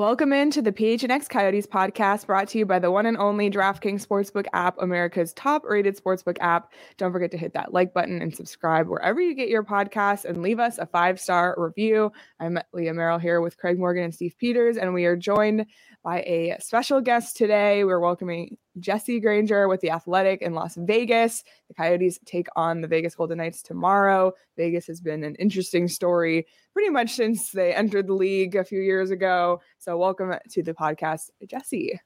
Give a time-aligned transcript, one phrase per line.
[0.00, 4.06] Welcome into the PHNX Coyotes podcast brought to you by the one and only DraftKings
[4.06, 6.72] Sportsbook app, America's top rated sportsbook app.
[6.96, 10.40] Don't forget to hit that like button and subscribe wherever you get your podcasts and
[10.40, 12.12] leave us a five star review.
[12.40, 15.66] I'm Leah Merrill here with Craig Morgan and Steve Peters, and we are joined
[16.02, 17.84] by a special guest today.
[17.84, 21.42] We're welcoming Jesse Granger with the Athletic in Las Vegas.
[21.68, 24.32] The Coyotes take on the Vegas Golden Knights tomorrow.
[24.56, 28.80] Vegas has been an interesting story pretty much since they entered the league a few
[28.80, 29.60] years ago.
[29.78, 31.98] So, welcome to the podcast, Jesse.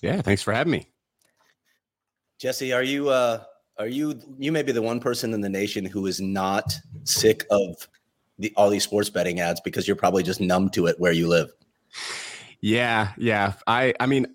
[0.00, 0.88] Yeah, thanks for having me.
[2.38, 3.44] Jesse, are you uh
[3.78, 7.46] are you you may be the one person in the nation who is not sick
[7.50, 7.88] of
[8.38, 11.28] the all these sports betting ads because you're probably just numb to it where you
[11.28, 11.52] live.
[12.60, 13.54] Yeah, yeah.
[13.66, 14.26] I I mean,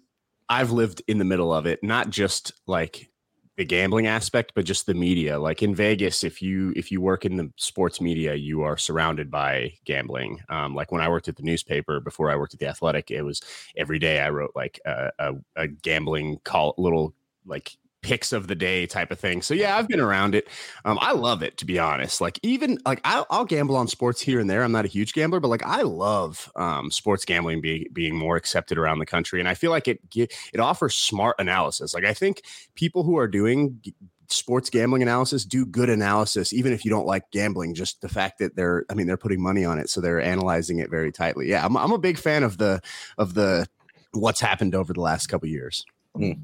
[0.49, 3.09] I've lived in the middle of it, not just like
[3.57, 5.39] the gambling aspect, but just the media.
[5.39, 9.31] Like in Vegas, if you if you work in the sports media, you are surrounded
[9.31, 10.41] by gambling.
[10.47, 13.23] Um, like when I worked at the newspaper before I worked at the Athletic, it
[13.23, 13.41] was
[13.75, 17.15] every day I wrote like a, a, a gambling call little
[17.45, 19.41] like picks of the day type of thing.
[19.41, 20.47] So yeah, I've been around it.
[20.85, 22.21] Um, I love it to be honest.
[22.21, 24.63] Like even like I'll, I'll, gamble on sports here and there.
[24.63, 28.35] I'm not a huge gambler, but like I love um, sports gambling being being more
[28.35, 31.93] accepted around the country, and I feel like it it offers smart analysis.
[31.93, 32.43] Like I think
[32.75, 33.81] people who are doing
[34.29, 38.39] sports gambling analysis do good analysis even if you don't like gambling just the fact
[38.39, 41.49] that they're i mean they're putting money on it so they're analyzing it very tightly
[41.49, 42.81] yeah i'm, I'm a big fan of the
[43.17, 43.65] of the
[44.11, 45.85] what's happened over the last couple years
[46.17, 46.37] mm.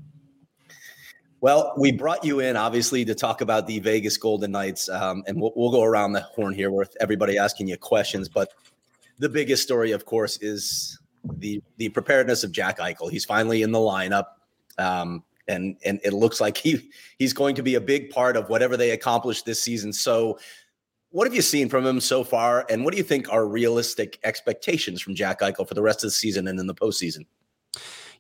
[1.44, 5.42] Well, we brought you in obviously to talk about the Vegas Golden Knights, um, and
[5.42, 8.30] we'll, we'll, go around the horn here with everybody asking you questions.
[8.30, 8.54] But
[9.20, 13.12] the biggest story, of course, is the the preparedness of Jack Eichel.
[13.12, 14.28] He's finally in the lineup,
[14.78, 16.90] um, and and it looks like he
[17.20, 19.92] he's going to be a big part of whatever they accomplish this season.
[19.92, 20.40] So,
[21.09, 24.18] what have you seen from him so far, and what do you think are realistic
[24.24, 27.26] expectations from Jack Eichel for the rest of the season and in the postseason?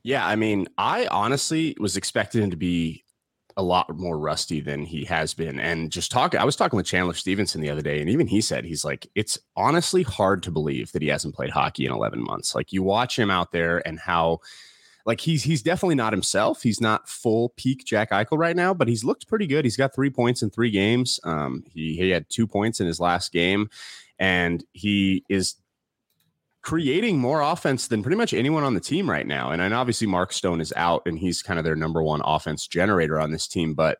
[0.05, 3.03] Yeah, I mean, I honestly was expecting him to be
[3.57, 5.59] a lot more rusty than he has been.
[5.59, 8.41] And just talking, I was talking with Chandler Stephenson the other day, and even he
[8.41, 12.23] said he's like, it's honestly hard to believe that he hasn't played hockey in 11
[12.23, 12.55] months.
[12.55, 14.39] Like you watch him out there and how.
[15.05, 16.63] Like he's he's definitely not himself.
[16.63, 19.65] He's not full peak Jack Eichel right now, but he's looked pretty good.
[19.65, 21.19] He's got three points in three games.
[21.25, 23.69] Um, he he had two points in his last game,
[24.17, 25.55] and he is
[26.63, 29.51] creating more offense than pretty much anyone on the team right now.
[29.51, 32.67] And, and obviously Mark Stone is out and he's kind of their number one offense
[32.67, 33.73] generator on this team.
[33.73, 33.99] But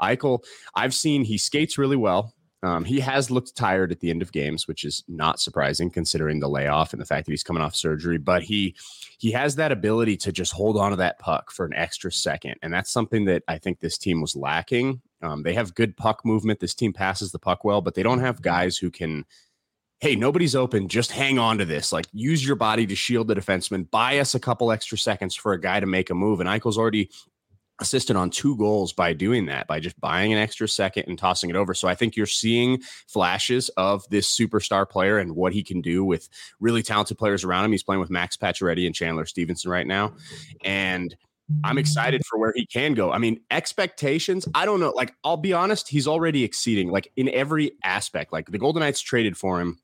[0.00, 0.44] Eichel,
[0.74, 2.32] I've seen he skates really well.
[2.62, 6.40] Um, he has looked tired at the end of games, which is not surprising considering
[6.40, 8.18] the layoff and the fact that he's coming off surgery.
[8.18, 8.74] But he
[9.18, 12.56] he has that ability to just hold on to that puck for an extra second,
[12.60, 15.00] and that's something that I think this team was lacking.
[15.22, 16.58] Um, they have good puck movement.
[16.58, 19.24] This team passes the puck well, but they don't have guys who can
[20.00, 20.88] hey, nobody's open.
[20.88, 21.92] Just hang on to this.
[21.92, 23.90] Like, use your body to shield the defenseman.
[23.90, 26.40] Buy us a couple extra seconds for a guy to make a move.
[26.40, 27.10] And Eichel's already
[27.80, 31.50] assisted on two goals by doing that, by just buying an extra second and tossing
[31.50, 31.74] it over.
[31.74, 36.04] So I think you're seeing flashes of this superstar player and what he can do
[36.04, 36.28] with
[36.60, 37.72] really talented players around him.
[37.72, 40.14] He's playing with Max Pacioretty and Chandler Stephenson right now.
[40.64, 41.16] And
[41.64, 43.10] I'm excited for where he can go.
[43.10, 44.90] I mean, expectations, I don't know.
[44.90, 48.32] Like, I'll be honest, he's already exceeding, like, in every aspect.
[48.32, 49.78] Like, the Golden Knights traded for him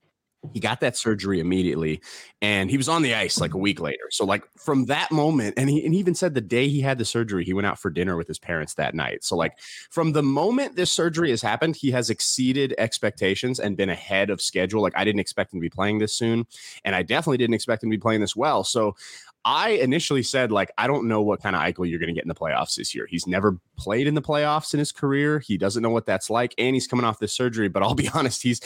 [0.52, 2.00] he got that surgery immediately
[2.42, 4.10] and he was on the ice like a week later.
[4.10, 6.98] So like from that moment and he, and he even said the day he had
[6.98, 9.24] the surgery he went out for dinner with his parents that night.
[9.24, 9.58] So like
[9.90, 14.42] from the moment this surgery has happened he has exceeded expectations and been ahead of
[14.42, 14.82] schedule.
[14.82, 16.46] Like I didn't expect him to be playing this soon
[16.84, 18.64] and I definitely didn't expect him to be playing this well.
[18.64, 18.96] So
[19.44, 22.24] I initially said, like, I don't know what kind of Eichel you're going to get
[22.24, 23.06] in the playoffs this year.
[23.06, 25.38] He's never played in the playoffs in his career.
[25.38, 27.68] He doesn't know what that's like, and he's coming off this surgery.
[27.68, 28.60] But I'll be honest, he's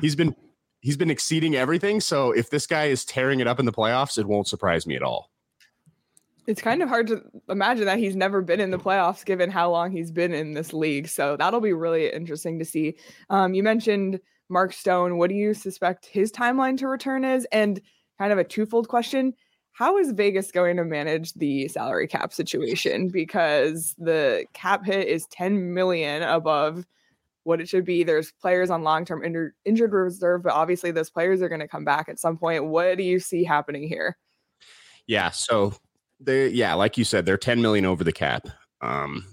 [0.00, 0.34] he's been
[0.84, 1.98] he's been exceeding everything.
[1.98, 4.94] So if this guy is tearing it up in the playoffs, it won't surprise me
[4.94, 5.30] at all.
[6.46, 9.70] It's kind of hard to imagine that he's never been in the playoffs given how
[9.70, 11.08] long he's been in this league.
[11.08, 12.96] So that'll be really interesting to see.
[13.30, 14.20] Um, you mentioned
[14.50, 15.16] Mark Stone.
[15.16, 17.46] What do you suspect his timeline to return is?
[17.50, 17.80] And
[18.18, 19.32] kind of a twofold question
[19.72, 23.08] how is Vegas going to manage the salary cap situation?
[23.08, 26.86] Because the cap hit is 10 million above
[27.44, 28.02] what it should be.
[28.02, 31.84] There's players on long-term injured, injured reserve, but obviously those players are going to come
[31.84, 32.64] back at some point.
[32.64, 34.18] What do you see happening here?
[35.06, 35.74] Yeah, so
[36.20, 38.48] they yeah, like you said, they're 10 million over the cap.
[38.80, 39.24] Um,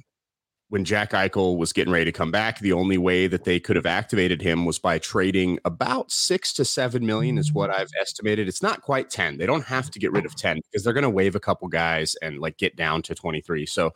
[0.72, 3.76] when Jack Eichel was getting ready to come back, the only way that they could
[3.76, 8.48] have activated him was by trading about six to seven million, is what I've estimated.
[8.48, 9.38] It's not quite 10.
[9.38, 11.68] They don't have to get rid of 10 because they're going to waive a couple
[11.68, 13.66] guys and like get down to 23.
[13.66, 13.92] So,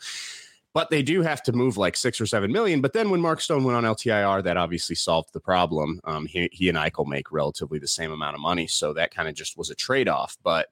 [0.76, 2.82] but they do have to move like six or seven million.
[2.82, 6.02] But then when Mark Stone went on LTIR, that obviously solved the problem.
[6.04, 8.68] Um, he, he and Eichel make relatively the same amount of money.
[8.68, 10.36] So that kind of just was a trade off.
[10.44, 10.68] But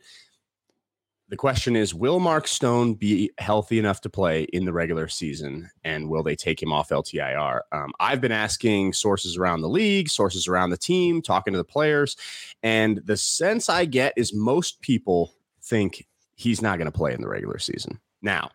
[1.29, 5.71] the question is Will Mark Stone be healthy enough to play in the regular season?
[5.85, 7.61] And will they take him off LTIR?
[7.71, 11.63] Um, I've been asking sources around the league, sources around the team, talking to the
[11.63, 12.17] players.
[12.61, 17.21] And the sense I get is most people think he's not going to play in
[17.21, 18.01] the regular season.
[18.21, 18.51] Now,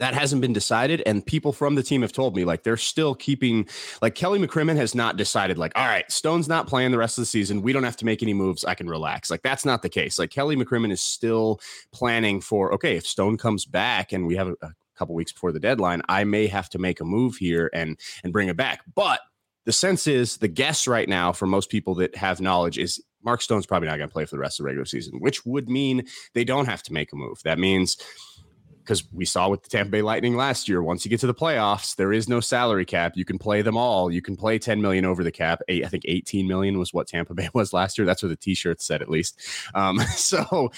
[0.00, 3.14] that hasn't been decided and people from the team have told me like they're still
[3.14, 3.68] keeping
[4.02, 7.22] like kelly mccrimmon has not decided like all right stone's not playing the rest of
[7.22, 7.62] the season.
[7.62, 8.64] We don't have to make any moves.
[8.64, 9.30] I can relax.
[9.30, 10.18] Like that's not the case.
[10.18, 11.60] Like kelly mccrimmon is still
[11.92, 15.50] planning for okay if stone comes back and we have a, a couple weeks before
[15.50, 18.82] the deadline i may have to make a move here and and bring it back.
[18.94, 19.20] But
[19.66, 23.42] the sense is the guess right now for most people that have knowledge is mark
[23.42, 25.68] stone's probably not going to play for the rest of the regular season which would
[25.68, 26.02] mean
[26.34, 27.40] they don't have to make a move.
[27.44, 27.96] That means
[28.82, 30.82] because we saw with the Tampa Bay Lightning last year.
[30.82, 33.12] Once you get to the playoffs, there is no salary cap.
[33.14, 34.10] You can play them all.
[34.10, 35.60] You can play 10 million over the cap.
[35.68, 38.06] Eight, I think 18 million was what Tampa Bay was last year.
[38.06, 39.40] That's what the t-shirt said, at least.
[39.74, 40.70] Um, so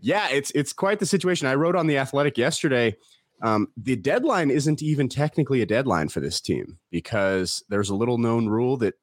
[0.00, 1.46] yeah, it's it's quite the situation.
[1.46, 2.96] I wrote on the Athletic yesterday.
[3.42, 8.18] Um, the deadline isn't even technically a deadline for this team because there's a little
[8.18, 8.94] known rule that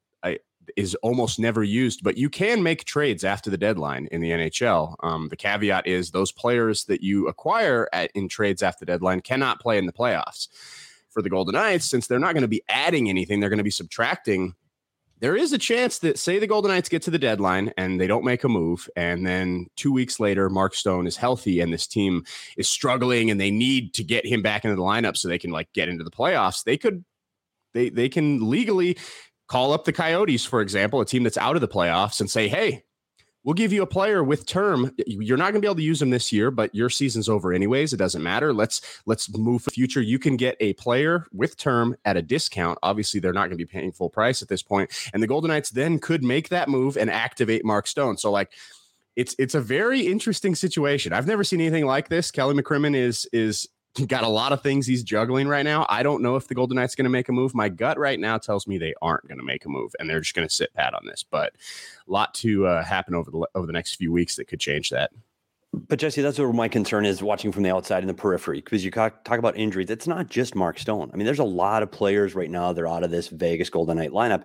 [0.76, 4.96] is almost never used, but you can make trades after the deadline in the NHL.
[5.02, 9.20] Um, the caveat is those players that you acquire at, in trades after the deadline
[9.20, 10.48] cannot play in the playoffs.
[11.10, 13.64] For the Golden Knights, since they're not going to be adding anything, they're going to
[13.64, 14.54] be subtracting.
[15.20, 18.06] There is a chance that, say, the Golden Knights get to the deadline and they
[18.06, 21.88] don't make a move, and then two weeks later, Mark Stone is healthy and this
[21.88, 22.24] team
[22.56, 25.50] is struggling, and they need to get him back into the lineup so they can
[25.50, 26.62] like get into the playoffs.
[26.62, 27.04] They could
[27.74, 28.96] they they can legally
[29.48, 32.48] call up the Coyotes, for example, a team that's out of the playoffs, and say,
[32.48, 32.84] hey,
[33.44, 34.94] we'll give you a player with term.
[35.06, 37.52] You're not going to be able to use them this year, but your season's over
[37.52, 37.92] anyways.
[37.92, 38.52] It doesn't matter.
[38.52, 40.02] Let's let's move for future.
[40.02, 42.78] You can get a player with term at a discount.
[42.82, 45.48] Obviously, they're not going to be paying full price at this point, and the Golden
[45.48, 48.18] Knights then could make that move and activate Mark Stone.
[48.18, 48.52] So like.
[49.16, 51.12] It's, it's a very interesting situation.
[51.12, 52.30] I've never seen anything like this.
[52.30, 53.68] Kelly McCrimmon is is
[54.06, 55.86] got a lot of things he's juggling right now.
[55.88, 57.54] I don't know if the Golden Knights going to make a move.
[57.54, 60.20] My gut right now tells me they aren't going to make a move, and they're
[60.20, 61.24] just going to sit pat on this.
[61.28, 61.54] But
[62.06, 64.90] a lot to uh, happen over the over the next few weeks that could change
[64.90, 65.10] that.
[65.72, 68.84] But Jesse, that's where my concern is watching from the outside in the periphery because
[68.84, 69.90] you talk, about injuries.
[69.90, 71.10] It's not just Mark Stone.
[71.12, 73.98] I mean, there's a lot of players right now They're out of this Vegas Golden
[73.98, 74.44] Knight lineup.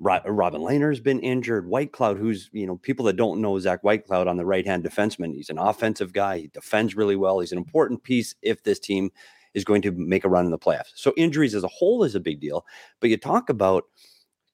[0.00, 1.66] Robin Lehner's been injured.
[1.66, 5.34] Whitecloud, who's, you know, people that don't know Zach Whitecloud on the right hand defenseman,
[5.34, 6.38] he's an offensive guy.
[6.38, 7.40] He defends really well.
[7.40, 9.10] He's an important piece if this team
[9.52, 10.92] is going to make a run in the playoffs.
[10.94, 12.64] So injuries as a whole is a big deal.
[13.00, 13.84] But you talk about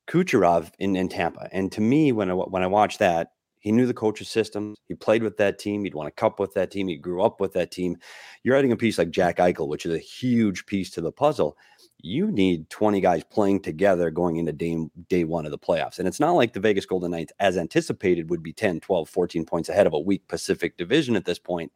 [0.09, 1.49] Kucherov in, in Tampa.
[1.53, 4.77] And to me, when I, when I watch that, he knew the coach's system.
[4.87, 5.83] He played with that team.
[5.83, 6.87] He'd won a cup with that team.
[6.87, 7.97] He grew up with that team.
[8.45, 11.57] You're adding a piece like Jack Eichel, which is a huge piece to the puzzle
[12.03, 14.77] you need 20 guys playing together going into day,
[15.09, 15.99] day one of the playoffs.
[15.99, 19.45] And it's not like the Vegas Golden Knights, as anticipated, would be 10, 12, 14
[19.45, 21.73] points ahead of a weak Pacific division at this point.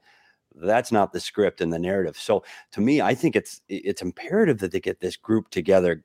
[0.54, 2.16] That's not the script and the narrative.
[2.18, 6.02] So to me, I think it's it's imperative that they get this group together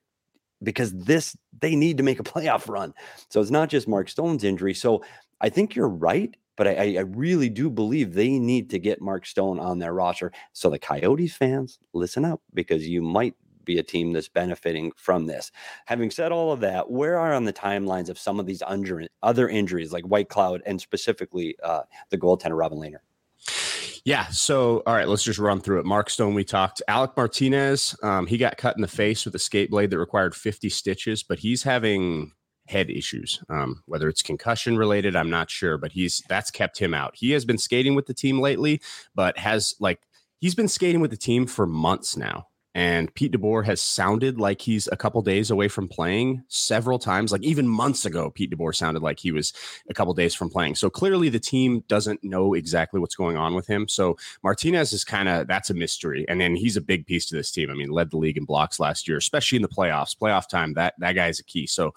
[0.62, 2.94] because this they need to make a playoff run.
[3.30, 4.74] So it's not just Mark Stone's injury.
[4.74, 5.04] So
[5.42, 9.26] I think you're right, but I, I really do believe they need to get Mark
[9.26, 10.32] Stone on their roster.
[10.54, 15.26] So the Coyotes fans, listen up because you might be a team that's benefiting from
[15.26, 15.52] this.
[15.86, 19.06] Having said all of that, where are on the timelines of some of these under,
[19.24, 23.00] other injuries like Whitecloud and specifically uh, the goaltender Robin Lehner?
[24.06, 24.28] Yeah.
[24.28, 25.86] So, all right, let's just run through it.
[25.86, 26.82] Mark Stone, we talked.
[26.88, 30.36] Alec Martinez, um, he got cut in the face with a skate blade that required
[30.36, 32.32] 50 stitches, but he's having
[32.68, 33.42] head issues.
[33.50, 37.16] Um, whether it's concussion related, I'm not sure, but he's that's kept him out.
[37.16, 38.82] He has been skating with the team lately,
[39.14, 40.02] but has like
[40.40, 42.48] he's been skating with the team for months now.
[42.76, 47.32] And Pete DeBoer has sounded like he's a couple days away from playing several times.
[47.32, 49.54] Like even months ago, Pete DeBoer sounded like he was
[49.90, 50.76] a couple days from playing.
[50.76, 53.88] So clearly the team doesn't know exactly what's going on with him.
[53.88, 56.26] So Martinez is kind of that's a mystery.
[56.28, 57.72] And then he's a big piece to this team.
[57.72, 60.14] I mean, led the league in blocks last year, especially in the playoffs.
[60.14, 61.68] Playoff time, that that guy is a key.
[61.68, 61.94] So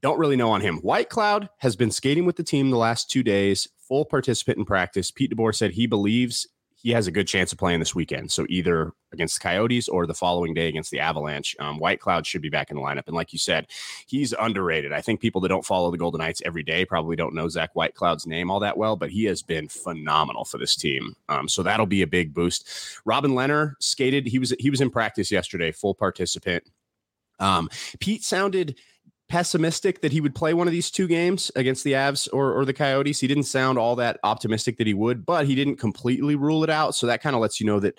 [0.00, 0.80] don't really know on him.
[0.80, 5.10] Whitecloud has been skating with the team the last two days, full participant in practice.
[5.10, 6.46] Pete DeBoer said he believes
[6.80, 8.30] he has a good chance of playing this weekend.
[8.30, 11.56] So either against the Coyotes or the following day against the Avalanche.
[11.58, 13.06] Um, Whitecloud should be back in the lineup.
[13.06, 13.66] And like you said,
[14.06, 14.92] he's underrated.
[14.92, 17.74] I think people that don't follow the Golden Knights every day probably don't know Zach
[17.74, 21.16] Whitecloud's name all that well, but he has been phenomenal for this team.
[21.28, 22.68] Um, so that'll be a big boost.
[23.04, 24.26] Robin Lehner skated.
[24.26, 26.64] He was he was in practice yesterday, full participant.
[27.40, 27.68] Um,
[27.98, 28.76] Pete sounded
[29.28, 32.64] pessimistic that he would play one of these two games against the Avs or, or
[32.64, 33.20] the Coyotes.
[33.20, 36.70] He didn't sound all that optimistic that he would, but he didn't completely rule it
[36.70, 36.94] out.
[36.94, 37.98] So that kind of lets you know that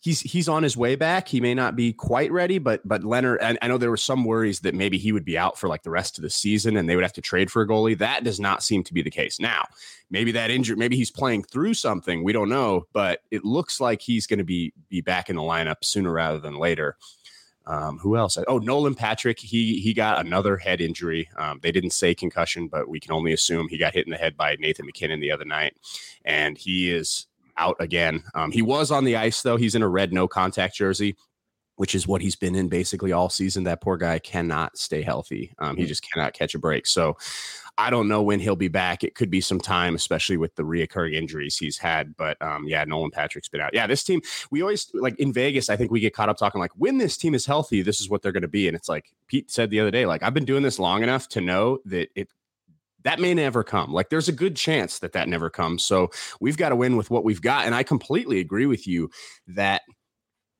[0.00, 1.28] he's he's on his way back.
[1.28, 4.24] He may not be quite ready, but but Lehner, and I know there were some
[4.24, 6.88] worries that maybe he would be out for like the rest of the season and
[6.88, 7.96] they would have to trade for a goalie.
[7.96, 9.38] That does not seem to be the case.
[9.38, 9.66] Now,
[10.10, 12.24] maybe that injury, maybe he's playing through something.
[12.24, 15.42] We don't know, but it looks like he's going to be be back in the
[15.42, 16.96] lineup sooner rather than later.
[17.70, 18.36] Um, who else?
[18.48, 19.38] Oh, Nolan Patrick.
[19.38, 21.30] He he got another head injury.
[21.36, 24.16] Um, they didn't say concussion, but we can only assume he got hit in the
[24.16, 25.76] head by Nathan MacKinnon the other night,
[26.24, 28.24] and he is out again.
[28.34, 29.56] Um, he was on the ice though.
[29.56, 31.16] He's in a red no contact jersey
[31.80, 33.64] which is what he's been in basically all season.
[33.64, 35.54] That poor guy cannot stay healthy.
[35.58, 36.86] Um, he just cannot catch a break.
[36.86, 37.16] So
[37.80, 39.02] I don't know when he'll be back.
[39.02, 42.14] It could be some time, especially with the reoccurring injuries he's had.
[42.14, 43.72] But um, yeah, Nolan Patrick's been out.
[43.72, 44.20] Yeah, this team,
[44.50, 47.16] we always like in Vegas, I think we get caught up talking like when this
[47.16, 48.68] team is healthy, this is what they're going to be.
[48.68, 51.26] And it's like Pete said the other day, like I've been doing this long enough
[51.30, 52.28] to know that it
[53.02, 53.94] that may never come.
[53.94, 55.82] Like there's a good chance that that never comes.
[55.82, 57.64] So we've got to win with what we've got.
[57.64, 59.10] And I completely agree with you
[59.46, 59.80] that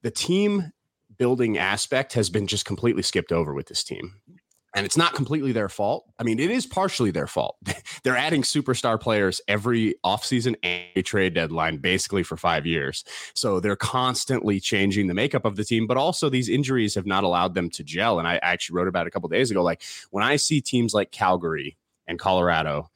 [0.00, 0.72] the team
[1.18, 4.14] building aspect has been just completely skipped over with this team.
[4.74, 6.04] And it's not completely their fault.
[6.18, 7.56] I mean, it is partially their fault.
[8.04, 13.04] They're adding superstar players every offseason and trade deadline, basically for five years.
[13.34, 17.24] So they're constantly changing the makeup of the team, but also these injuries have not
[17.24, 18.20] allowed them to gel.
[18.20, 19.62] And I actually wrote about it a couple days ago.
[19.62, 22.90] Like when I see teams like Calgary and Colorado,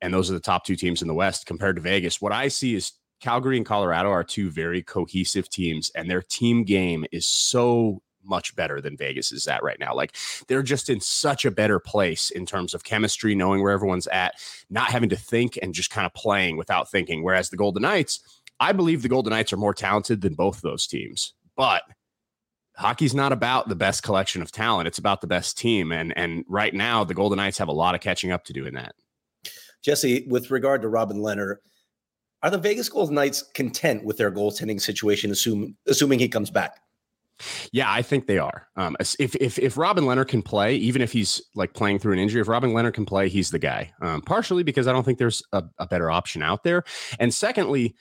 [0.00, 2.48] and those are the top two teams in the West compared to Vegas, what I
[2.48, 7.26] see is Calgary and Colorado are two very cohesive teams, and their team game is
[7.26, 9.94] so much better than Vegas is at right now.
[9.94, 10.16] Like
[10.48, 14.34] they're just in such a better place in terms of chemistry, knowing where everyone's at,
[14.68, 17.22] not having to think and just kind of playing without thinking.
[17.22, 18.20] Whereas the Golden Knights,
[18.58, 21.34] I believe the Golden Knights are more talented than both those teams.
[21.56, 21.82] But
[22.76, 25.92] hockey's not about the best collection of talent, it's about the best team.
[25.92, 28.66] And and right now the Golden Knights have a lot of catching up to do
[28.66, 28.94] in that.
[29.82, 31.56] Jesse, with regard to Robin Lehner,
[32.42, 36.80] are the Vegas Golden Knights content with their goaltending situation, assuming assuming he comes back?
[37.72, 38.68] Yeah, I think they are.
[38.76, 42.18] Um, if if if Robin Lehner can play, even if he's like playing through an
[42.18, 43.92] injury, if Robin Lehner can play, he's the guy.
[44.02, 46.84] Um, partially because I don't think there's a, a better option out there,
[47.18, 47.94] and secondly,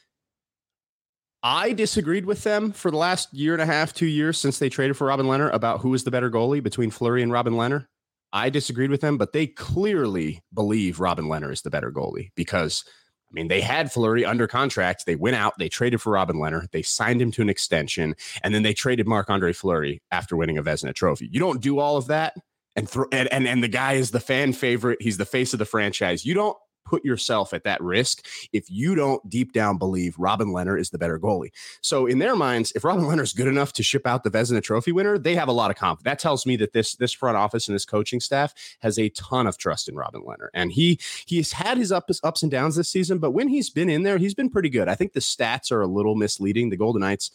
[1.42, 4.70] I disagreed with them for the last year and a half, two years since they
[4.70, 7.86] traded for Robin Lehner about who is the better goalie between Fleury and Robin Lehner.
[8.34, 12.84] I disagreed with them, but they clearly believe Robin Lehner is the better goalie because
[13.30, 15.06] I mean, they had Fleury under contract.
[15.06, 18.56] They went out, they traded for Robin Lehner, they signed him to an extension, and
[18.56, 21.30] then they traded Marc Andre Fleury after winning a Vezina trophy.
[21.32, 22.36] You don't do all of that.
[22.76, 25.02] And, th- and and and the guy is the fan favorite.
[25.02, 26.26] He's the face of the franchise.
[26.26, 30.80] You don't put yourself at that risk if you don't deep down believe Robin Lehner
[30.80, 31.52] is the better goalie.
[31.82, 34.62] So in their minds, if Robin Lehner is good enough to ship out the Vezina
[34.62, 36.06] Trophy winner, they have a lot of confidence.
[36.06, 39.48] That tells me that this this front office and this coaching staff has a ton
[39.48, 42.90] of trust in Robin Lehner, and he he's had his ups ups and downs this
[42.90, 44.88] season, but when he's been in there, he's been pretty good.
[44.88, 46.70] I think the stats are a little misleading.
[46.70, 47.32] The Golden Knights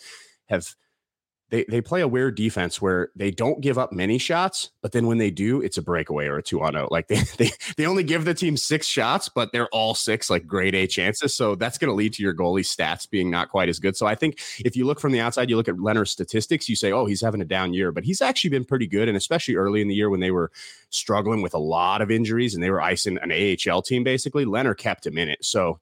[0.49, 0.75] have
[1.55, 5.07] they they play a weird defense where they don't give up many shots, but then
[5.07, 6.89] when they do, it's a breakaway or a two on zero.
[6.91, 10.49] Like they they they only give the team six shots, but they're all six like
[10.49, 11.37] grade A chances.
[11.37, 13.97] So that's going to lead to your goalie stats being not quite as good.
[13.97, 16.75] So I think if you look from the outside, you look at Lehner's statistics, you
[16.75, 19.55] say, oh, he's having a down year, but he's actually been pretty good, and especially
[19.55, 20.51] early in the year when they were
[20.91, 24.77] struggling with a lot of injuries and they were icing an AHL team basically, Lehner
[24.77, 25.45] kept him in it.
[25.45, 25.79] So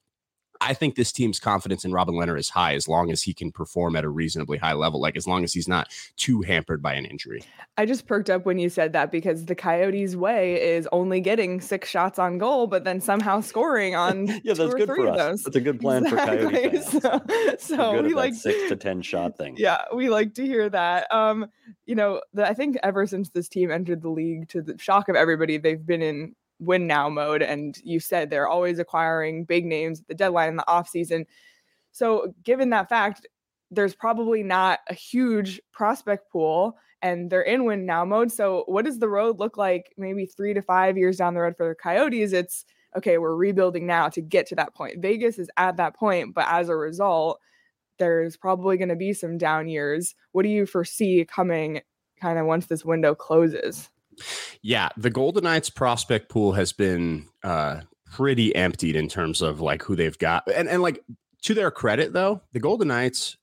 [0.64, 3.50] I think this team's confidence in Robin Lehner is high as long as he can
[3.50, 6.94] perform at a reasonably high level, like as long as he's not too hampered by
[6.94, 7.42] an injury.
[7.76, 11.60] I just perked up when you said that because the Coyotes' way is only getting
[11.60, 15.16] six shots on goal, but then somehow scoring on yeah, that's good for us.
[15.16, 15.42] Those.
[15.44, 16.44] That's a good plan exactly.
[16.44, 17.02] for Coyote fans.
[17.62, 19.56] So, so we like six to ten shot thing.
[19.58, 21.12] Yeah, we like to hear that.
[21.12, 21.46] Um,
[21.86, 25.08] you know, the, I think ever since this team entered the league, to the shock
[25.08, 27.42] of everybody, they've been in win now mode.
[27.42, 31.26] And you said they're always acquiring big names at the deadline in the offseason.
[31.92, 33.26] So, given that fact,
[33.70, 38.30] there's probably not a huge prospect pool and they're in win now mode.
[38.30, 41.56] So, what does the road look like maybe three to five years down the road
[41.56, 42.32] for the Coyotes?
[42.32, 42.64] It's
[42.96, 45.00] okay, we're rebuilding now to get to that point.
[45.00, 47.40] Vegas is at that point, but as a result,
[47.98, 50.14] there's probably going to be some down years.
[50.32, 51.80] What do you foresee coming
[52.20, 53.90] kind of once this window closes?
[54.62, 59.82] Yeah, the Golden Knights prospect pool has been uh, pretty emptied in terms of like
[59.82, 60.44] who they've got.
[60.52, 61.02] And and like
[61.42, 63.36] to their credit though, the Golden Knights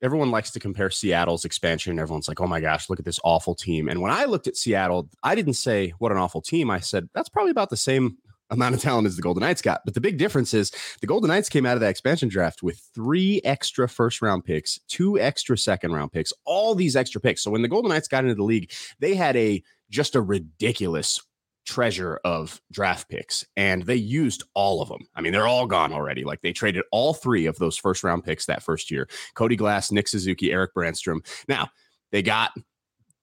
[0.00, 1.98] everyone likes to compare Seattle's expansion.
[1.98, 4.56] Everyone's like, "Oh my gosh, look at this awful team." And when I looked at
[4.56, 6.70] Seattle, I didn't say what an awful team.
[6.70, 8.18] I said that's probably about the same
[8.50, 9.82] amount of talent as the Golden Knights got.
[9.84, 12.78] But the big difference is the Golden Knights came out of that expansion draft with
[12.94, 17.42] three extra first round picks, two extra second round picks, all these extra picks.
[17.42, 21.20] So when the Golden Knights got into the league, they had a just a ridiculous
[21.66, 25.06] treasure of draft picks and they used all of them.
[25.14, 26.24] I mean, they're all gone already.
[26.24, 29.06] Like they traded all three of those first round picks that first year.
[29.34, 31.20] Cody Glass, Nick Suzuki, Erik Brannstrom.
[31.46, 31.68] Now,
[32.10, 32.52] they got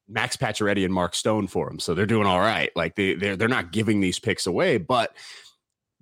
[0.07, 1.79] Max Pacioretty and Mark Stone for them.
[1.79, 2.69] So they're doing all right.
[2.75, 5.15] Like they they're they're not giving these picks away, but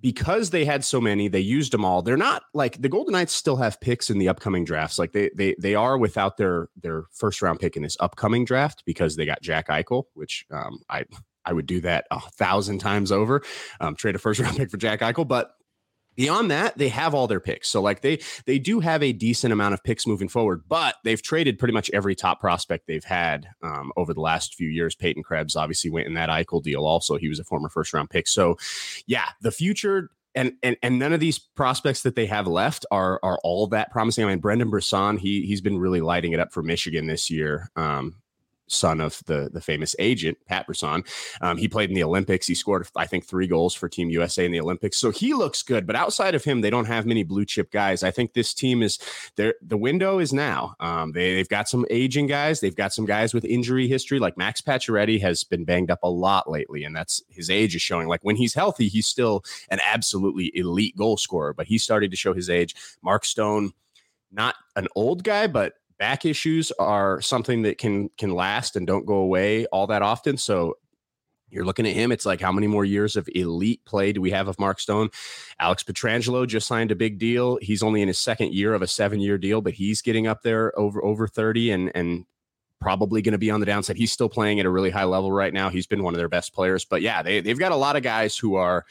[0.04, 2.02] because they had so many, they used them all.
[2.02, 4.98] They're not like the Golden Knights still have picks in the upcoming drafts.
[4.98, 8.82] Like they they they are without their their first round pick in this upcoming draft
[8.84, 11.06] because they got Jack Eichel, which um, I
[11.46, 13.40] I would do that a thousand times over.
[13.80, 15.54] Um, trade a first round pick for Jack Eichel, but
[16.16, 19.52] beyond that they have all their picks so like they they do have a decent
[19.52, 23.48] amount of picks moving forward but they've traded pretty much every top prospect they've had
[23.62, 27.16] um, over the last few years peyton krebs obviously went in that eichel deal also
[27.16, 28.56] he was a former first round pick so
[29.06, 33.20] yeah the future and, and and none of these prospects that they have left are
[33.22, 34.24] are all that promising.
[34.24, 37.70] I mean, Brendan Brisson, he he's been really lighting it up for Michigan this year.
[37.76, 38.16] Um,
[38.66, 41.04] son of the the famous agent Pat Brisson.
[41.40, 42.46] Um, he played in the Olympics.
[42.46, 44.98] He scored, I think, three goals for Team USA in the Olympics.
[44.98, 45.86] So he looks good.
[45.86, 48.02] But outside of him, they don't have many blue chip guys.
[48.02, 48.98] I think this team is
[49.36, 49.54] there.
[49.62, 50.74] The window is now.
[50.80, 52.60] Um, they, they've got some aging guys.
[52.60, 54.18] They've got some guys with injury history.
[54.18, 57.82] Like Max Pacioretty has been banged up a lot lately, and that's his age is
[57.82, 58.08] showing.
[58.08, 61.52] Like when he's healthy, he's still an absolutely elite goal scorer.
[61.52, 62.74] But he started to show his age.
[63.02, 63.72] Mark Stone.
[64.32, 69.06] Not an old guy, but back issues are something that can can last and don't
[69.06, 70.36] go away all that often.
[70.36, 70.76] So
[71.48, 72.12] you're looking at him.
[72.12, 75.08] It's like how many more years of elite play do we have of Mark Stone?
[75.58, 77.58] Alex Pietrangelo just signed a big deal.
[77.62, 80.42] He's only in his second year of a seven year deal, but he's getting up
[80.42, 82.26] there over over 30 and and
[82.82, 83.96] probably going to be on the downside.
[83.96, 85.70] He's still playing at a really high level right now.
[85.70, 86.84] He's been one of their best players.
[86.84, 88.84] But yeah, they, they've got a lot of guys who are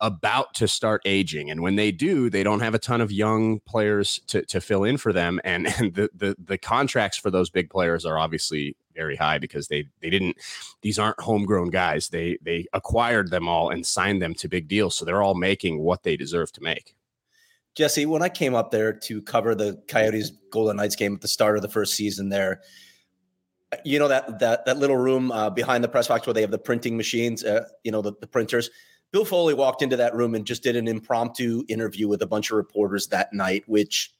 [0.00, 1.50] about to start aging.
[1.50, 4.84] And when they do, they don't have a ton of young players to, to fill
[4.84, 5.40] in for them.
[5.44, 9.68] And, and the, the, the contracts for those big players are obviously very high because
[9.68, 10.36] they they didn't
[10.82, 12.08] these aren't homegrown guys.
[12.08, 14.94] They they acquired them all and signed them to big deals.
[14.94, 16.94] So they're all making what they deserve to make.
[17.74, 21.28] Jesse, when I came up there to cover the Coyotes Golden Knights game at the
[21.28, 22.60] start of the first season there,
[23.84, 26.52] you know that that that little room uh, behind the press box where they have
[26.52, 28.70] the printing machines, uh, you know the, the printers
[29.14, 32.50] Bill Foley walked into that room and just did an impromptu interview with a bunch
[32.50, 34.12] of reporters that night, which,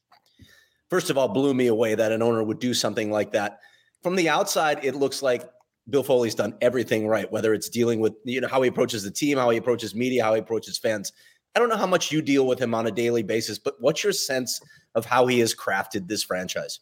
[0.88, 3.59] first of all, blew me away that an owner would do something like that.
[4.04, 5.50] From the outside, it looks like
[5.90, 9.11] Bill Foley's done everything right, whether it's dealing with you know how he approaches the
[9.11, 11.12] team, how he approaches media, how he approaches fans.
[11.57, 14.04] I don't know how much you deal with him on a daily basis, but what's
[14.04, 14.61] your sense
[14.94, 16.78] of how he has crafted this franchise?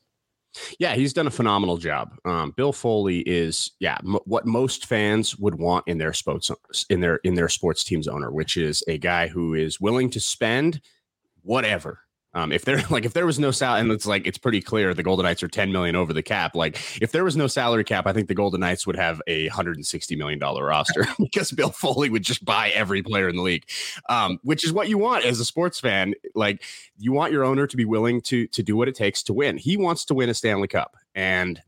[0.78, 2.14] Yeah, he's done a phenomenal job.
[2.24, 6.50] Um, Bill Foley is yeah m- what most fans would want in their sports
[6.90, 10.20] in their in their sports team's owner, which is a guy who is willing to
[10.20, 10.80] spend
[11.42, 12.01] whatever
[12.34, 14.94] um, if there like if there was no salary, and it's like it's pretty clear
[14.94, 16.54] the Golden Knights are 10 million over the cap.
[16.54, 19.48] Like if there was no salary cap, I think the Golden Knights would have a
[19.48, 23.68] 160 million dollar roster because Bill Foley would just buy every player in the league,
[24.08, 26.14] um, which is what you want as a sports fan.
[26.34, 26.62] Like
[26.98, 29.58] you want your owner to be willing to to do what it takes to win.
[29.58, 31.60] He wants to win a Stanley Cup, and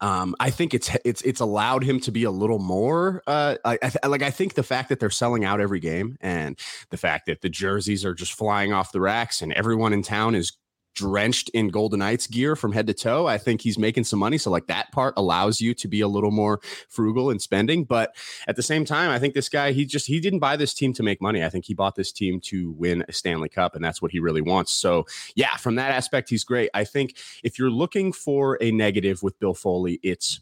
[0.00, 3.22] um, I think it's it's it's allowed him to be a little more.
[3.26, 6.58] Uh, I, I, like I think the fact that they're selling out every game, and
[6.90, 10.34] the fact that the jerseys are just flying off the racks, and everyone in town
[10.34, 10.52] is
[10.96, 13.26] drenched in Golden Knights gear from head to toe.
[13.26, 14.38] I think he's making some money.
[14.38, 17.84] So, like, that part allows you to be a little more frugal in spending.
[17.84, 18.16] But
[18.48, 20.92] at the same time, I think this guy, he just, he didn't buy this team
[20.94, 21.44] to make money.
[21.44, 24.18] I think he bought this team to win a Stanley Cup, and that's what he
[24.18, 24.72] really wants.
[24.72, 25.04] So,
[25.36, 26.70] yeah, from that aspect, he's great.
[26.74, 30.40] I think if you're looking for a negative with Bill Foley, it's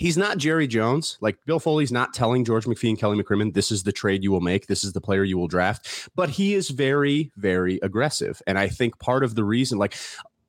[0.00, 1.18] he's not Jerry Jones.
[1.20, 4.32] Like Bill Foley's not telling George McPhee and Kelly McCrimmon, this is the trade you
[4.32, 6.08] will make, this is the player you will draft.
[6.16, 8.42] But he is very, very aggressive.
[8.46, 9.94] And I think part of the reason, like,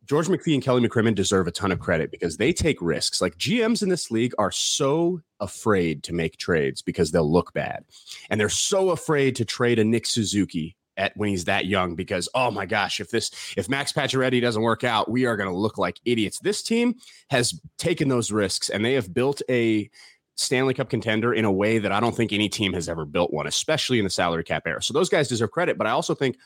[0.06, 3.22] George McPhee and Kelly McCrimmon deserve a ton of credit because they take risks.
[3.22, 7.86] Like GMs in this league are so afraid to make trades because they'll look bad.
[8.30, 12.28] And they're so afraid to trade a Nick Suzuki at when he's that young because
[12.36, 15.56] oh my gosh if this if max pacioretty doesn't work out we are going to
[15.56, 16.40] look like idiots.
[16.40, 16.96] This team
[17.30, 19.90] has taken those risks and they have built a
[20.36, 23.32] stanley cup contender in a way that i don't think any team has ever built
[23.32, 24.82] one especially in the salary cap era.
[24.82, 26.38] So those guys deserve credit but i also think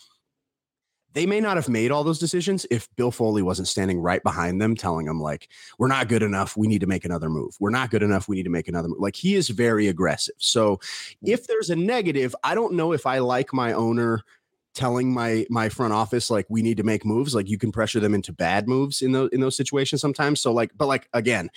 [1.16, 4.62] they may not have made all those decisions if Bill Foley wasn't standing right behind
[4.62, 5.48] them, telling them, like,
[5.80, 6.58] we're not good enough.
[6.58, 7.56] We need to make another move.
[7.60, 8.28] We're not good enough.
[8.28, 9.00] We need to make another move.
[9.00, 10.36] Like, he is very aggressive.
[10.38, 11.16] So, mm.
[11.24, 14.24] if there's a negative, I don't know if I like my owner
[14.74, 18.02] telling my my front office like we need to make moves like you can pressure
[18.02, 21.50] them into bad moves in those in those situations sometimes so like but like again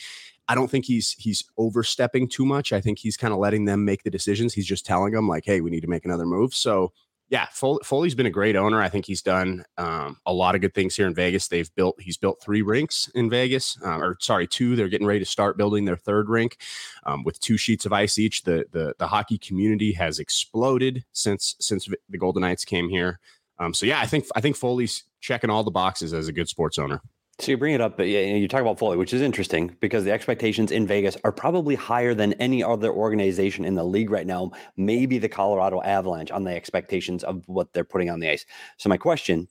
[0.49, 2.73] I don't think he's he's overstepping too much.
[2.73, 4.55] I think he's kind of letting them make the decisions.
[4.55, 6.93] He's just telling them like, "Hey, we need to make another move." So
[7.31, 8.81] yeah, Foley's been a great owner.
[8.81, 11.49] I think he's done um, a lot of good things here in Vegas.
[11.49, 14.77] They've built, he's built three rinks in Vegas, uh, or sorry, two.
[14.77, 16.57] They're getting ready to start building their third rink
[17.05, 18.45] um, with two sheets of ice each.
[18.45, 23.21] The, the the hockey community has exploded since since the Golden Knights came here.
[23.59, 26.49] Um, so yeah, I think I think Foley's checking all the boxes as a good
[26.49, 27.03] sports owner.
[27.41, 30.03] So you bring it up, but yeah, you talk about Foley, which is interesting because
[30.03, 34.27] the expectations in Vegas are probably higher than any other organization in the league right
[34.27, 34.51] now.
[34.77, 38.45] Maybe the Colorado Avalanche on the expectations of what they're putting on the ice.
[38.77, 39.47] So my question: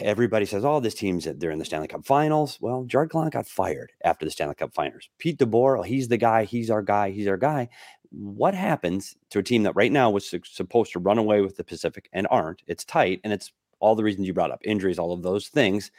[0.00, 3.46] Everybody says, "Oh, this team's they're in the Stanley Cup Finals." Well, Gerard Gallant got
[3.46, 5.08] fired after the Stanley Cup Finals.
[5.18, 6.42] Pete DeBoer, he's the guy.
[6.44, 7.10] He's our guy.
[7.10, 7.68] He's our guy.
[8.10, 11.64] What happens to a team that right now was supposed to run away with the
[11.64, 12.62] Pacific and aren't?
[12.66, 15.92] It's tight, and it's all the reasons you brought up: injuries, all of those things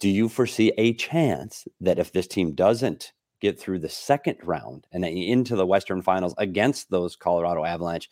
[0.00, 4.86] do you foresee a chance that if this team doesn't get through the second round
[4.92, 8.10] and into the Western Finals against those Colorado Avalanche,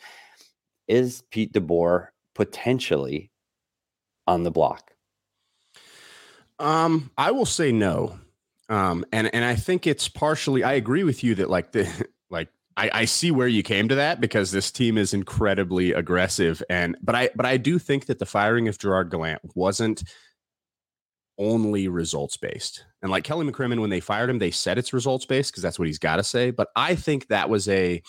[0.89, 3.31] is Pete DeBoer potentially
[4.27, 4.93] on the block?
[6.59, 8.19] Um, I will say no.
[8.69, 10.65] Um, and and I think it's partially.
[10.65, 11.89] I agree with you that like the
[12.31, 16.63] like I, I see where you came to that because this team is incredibly aggressive
[16.71, 20.05] and but I but I do think that the firing of Gerard Gallant wasn't
[21.39, 22.85] only results based.
[23.03, 25.79] And like Kelly McCrimmon, when they fired him, they said it's results based because that's
[25.79, 26.51] what he's got to say.
[26.51, 28.03] But I think that was a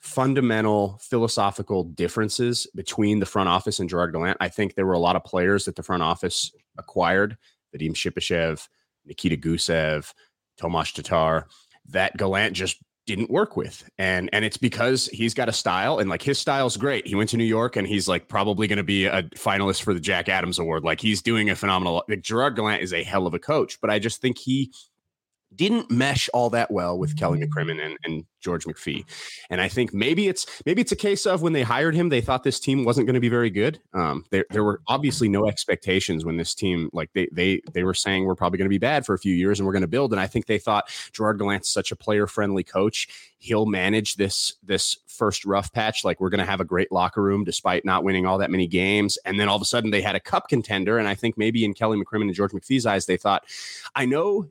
[0.00, 4.38] fundamental philosophical differences between the front office and Gerard Gallant.
[4.40, 7.36] I think there were a lot of players that the front office acquired,
[7.74, 8.66] Vadim Shipachyov,
[9.04, 10.12] Nikita Gusev,
[10.56, 11.46] Tomas Tatar,
[11.88, 12.78] that Gallant just
[13.14, 13.88] didn't work with.
[13.98, 17.06] And and it's because he's got a style and like his style's great.
[17.06, 19.92] He went to New York and he's like probably going to be a finalist for
[19.92, 20.84] the Jack Adams Award.
[20.84, 23.90] Like he's doing a phenomenal like Gerard Gallant is a hell of a coach, but
[23.90, 24.72] I just think he
[25.54, 27.52] didn't mesh all that well with Kelly mm-hmm.
[27.52, 29.04] McCrimmon and, and George McPhee.
[29.50, 32.20] And I think maybe it's maybe it's a case of when they hired him, they
[32.20, 33.78] thought this team wasn't going to be very good.
[33.92, 37.94] Um, there, there were obviously no expectations when this team, like they they they were
[37.94, 39.88] saying we're probably going to be bad for a few years and we're going to
[39.88, 40.12] build.
[40.12, 43.08] And I think they thought Gerard Gallant's such a player friendly coach,
[43.38, 46.04] he'll manage this this first rough patch.
[46.04, 48.66] Like we're going to have a great locker room despite not winning all that many
[48.66, 49.18] games.
[49.24, 50.98] And then all of a sudden they had a cup contender.
[50.98, 53.44] And I think maybe in Kelly McCrimmon and George McPhee's eyes, they thought,
[53.94, 54.50] I know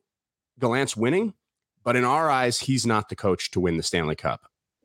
[0.60, 1.34] Gallant's winning,
[1.84, 4.42] but in our eyes, he's not the coach to win the Stanley Cup.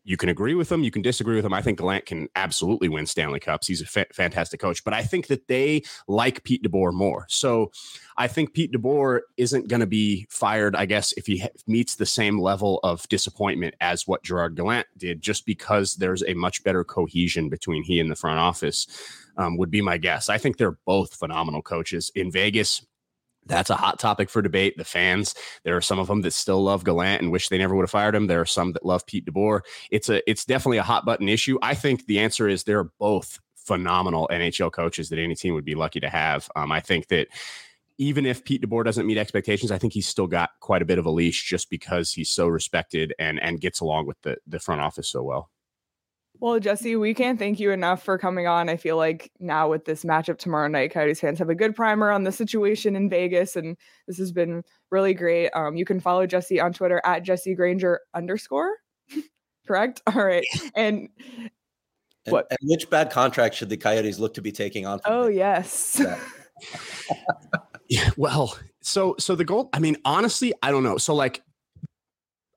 [0.07, 1.55] You can agree with him, you can disagree with him.
[1.55, 3.67] I think Gallant can absolutely win Stanley Cups.
[3.67, 7.25] He's a fa- fantastic coach, but I think that they like Pete DeBoer more.
[7.31, 7.73] So
[8.19, 11.95] I think Pete DeBoer isn't going to be fired, I guess, if he ha- meets
[11.95, 16.63] the same level of disappointment as what Gerard Gallant did, just because there's a much
[16.65, 18.87] better cohesion between he and the front office,
[19.39, 20.29] um, would be my guess.
[20.29, 22.13] I think they're both phenomenal coaches.
[22.15, 22.85] In Vegas,
[23.47, 24.77] that's a hot topic for debate.
[24.77, 27.75] The fans, there are some of them that still love Gallant and wish they never
[27.75, 28.27] would have fired him.
[28.27, 29.61] There are some that love Pete DeBoer.
[29.91, 31.59] It's a, it's definitely a hot button issue.
[31.63, 35.75] I think the answer is they're both phenomenal NHL coaches that any team would be
[35.75, 36.49] lucky to have.
[36.57, 37.29] Um, I think that
[37.99, 40.99] even if Pete DeBoer doesn't meet expectations, I think he's still got quite a bit
[40.99, 44.59] of a leash just because he's so respected and and gets along with the the
[44.59, 45.51] front office so well.
[46.45, 48.69] Well, Jesse, we can't thank you enough for coming on.
[48.69, 52.11] I feel like now with this matchup tomorrow night, Coyotes fans have a good primer
[52.11, 55.49] on the situation in Vegas, and this has been really great.
[55.55, 58.75] Um, you can follow Jesse on Twitter at Jesse Granger underscore.
[59.67, 60.03] Correct.
[60.07, 60.45] All right,
[60.77, 61.09] and,
[62.27, 62.47] and what?
[62.51, 65.01] And which bad contract should the Coyotes look to be taking on?
[65.07, 65.99] Oh yes.
[67.89, 69.69] Yeah, well, so so the goal.
[69.73, 70.97] I mean, honestly, I don't know.
[70.97, 71.43] So like,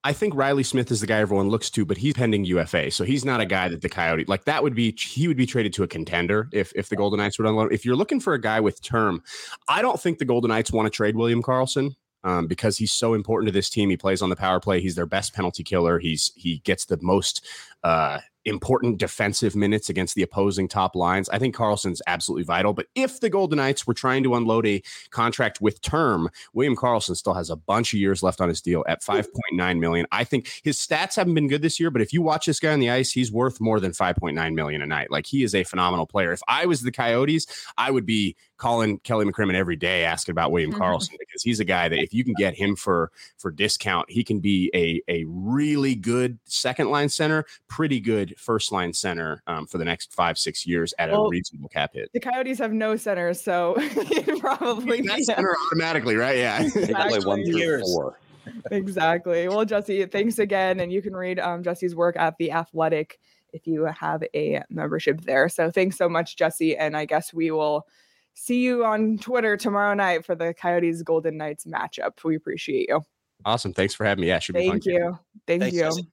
[0.03, 3.03] I think Riley Smith is the guy everyone looks to, but he's pending UFA, so
[3.03, 4.45] he's not a guy that the Coyote like.
[4.45, 7.37] That would be he would be traded to a contender if if the Golden Knights
[7.39, 7.73] would unload.
[7.73, 9.21] If you're looking for a guy with term,
[9.67, 13.13] I don't think the Golden Knights want to trade William Karlsson Um, because he's so
[13.13, 13.89] important to this team.
[13.89, 14.81] He plays on the power play.
[14.81, 15.99] He's their best penalty killer.
[15.99, 17.45] He's he gets the most
[17.83, 21.29] uh, important defensive minutes against the opposing top lines.
[21.29, 22.73] I think Karlsson's absolutely vital.
[22.73, 27.15] But if the Golden Knights were trying to unload a contract with term, William Karlsson
[27.15, 30.07] still has a bunch of years left on his deal at 5.9 million.
[30.11, 32.73] I think his stats haven't been good this year, but if you watch this guy
[32.73, 35.11] on the ice, he's worth more than 5.9 million a night.
[35.11, 36.31] Like he is a phenomenal player.
[36.31, 40.51] If I was the Coyotes, I would be calling Kelly McCrimmon every day asking about
[40.51, 40.81] William mm-hmm.
[40.81, 44.23] Karlsson because he's a guy that if you can get him for for discount, he
[44.23, 49.65] can be a a really good second line center, pretty good first line center um,
[49.65, 52.09] for the next five six years at well, a reasonable cap hit.
[52.13, 53.75] The Coyotes have no center, so
[54.39, 56.37] probably that center automatically, right?
[56.37, 58.19] Yeah, exactly one through four.
[58.71, 59.47] Exactly.
[59.47, 63.19] Well, Jesse, thanks again, and you can read um, Jesse's work at the Athletic
[63.53, 65.49] if you have a membership there.
[65.49, 67.85] So thanks so much, Jesse, and I guess we will
[68.33, 72.23] see you on Twitter tomorrow night for the Coyotes Golden Knights matchup.
[72.23, 73.01] We appreciate you.
[73.45, 73.73] Awesome.
[73.73, 74.27] Thanks for having me.
[74.27, 75.17] Yeah, should be Thank you.
[75.45, 75.81] Thank Thanks, you.
[75.81, 76.07] Jesse.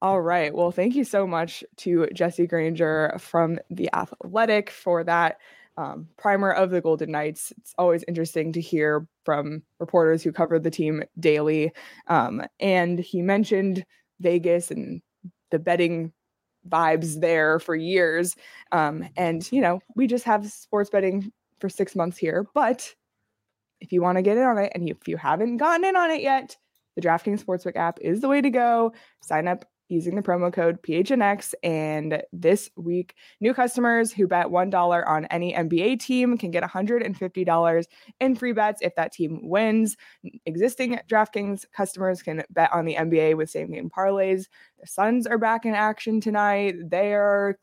[0.00, 0.54] All right.
[0.54, 5.38] Well, thank you so much to Jesse Granger from The Athletic for that
[5.76, 7.52] um, primer of the Golden Knights.
[7.58, 11.72] It's always interesting to hear from reporters who cover the team daily.
[12.06, 13.84] Um, and he mentioned
[14.20, 15.02] Vegas and
[15.50, 16.12] the betting
[16.68, 18.36] vibes there for years.
[18.70, 22.46] Um, and, you know, we just have sports betting for six months here.
[22.54, 22.94] But
[23.80, 26.10] if you want to get in on it and if you haven't gotten in on
[26.12, 26.56] it yet,
[26.94, 28.92] the DraftKings Sportsbook app is the way to go.
[29.22, 31.54] Sign up using the promo code PHNX.
[31.62, 37.84] And this week, new customers who bet $1 on any NBA team can get $150
[38.20, 39.96] in free bets if that team wins.
[40.46, 44.46] Existing DraftKings customers can bet on the NBA with same game parlays.
[44.80, 46.90] The Suns are back in action tonight.
[46.90, 47.58] They are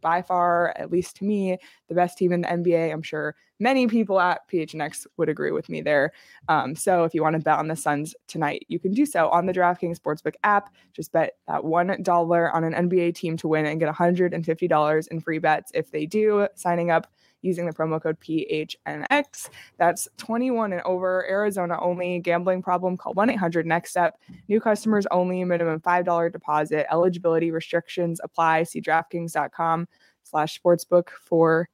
[0.00, 2.92] by far, at least to me, the best team in the NBA.
[2.92, 6.12] I'm sure many people at PHNX would agree with me there.
[6.48, 9.28] Um, so if you want to bet on the Suns tonight, you can do so
[9.28, 10.72] on the DraftKings Sportsbook app.
[10.92, 15.38] Just bet that $1 on an NBA team to win and get $150 in free
[15.38, 17.08] bets if they do, signing up
[17.46, 19.48] using the promo code PHNX.
[19.78, 22.18] That's 21 and over, Arizona only.
[22.20, 24.18] Gambling problem, call 1 800 Next Step.
[24.48, 26.86] New customers only, minimum $5 deposit.
[26.92, 28.64] Eligibility restrictions apply.
[28.64, 29.88] See DraftKings.com
[30.24, 31.68] slash sportsbook for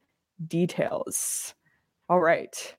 [0.47, 1.55] details.
[2.09, 2.75] All right.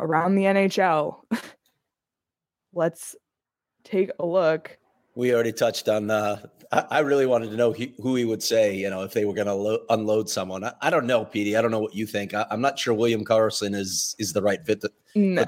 [0.00, 1.20] Around the NHL,
[2.72, 3.14] let's
[3.84, 4.76] take a look.
[5.14, 6.38] We already touched on uh,
[6.90, 9.34] I, really wanted to know he, who he would say, you know, if they were
[9.34, 10.64] going to lo- unload someone.
[10.64, 11.56] I, I, don't know, Petey.
[11.56, 12.34] I don't know what you think.
[12.34, 15.42] I, am not sure William Karlsson is is the right fit to, no.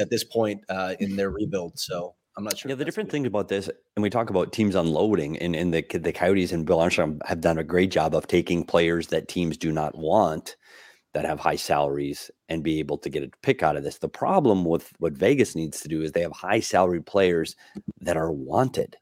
[0.00, 1.78] at this point uh, in their rebuild.
[1.78, 2.68] So I'm not sure.
[2.68, 5.84] Yeah, the different thing about this, and we talk about teams unloading, and, and the
[5.98, 9.56] the Coyotes and Bill Armstrong have done a great job of taking players that teams
[9.56, 10.56] do not want
[11.14, 13.98] that have high salaries and be able to get a pick out of this.
[13.98, 17.56] The problem with what Vegas needs to do is they have high salary players
[18.02, 18.96] that are wanted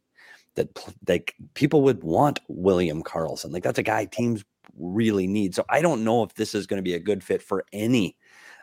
[0.57, 0.69] that
[1.07, 3.53] like people would want William Karlsson.
[3.53, 4.45] Like that's a guy teams
[4.79, 5.55] really need.
[5.55, 8.17] So I don't know if this is going to be a good fit for any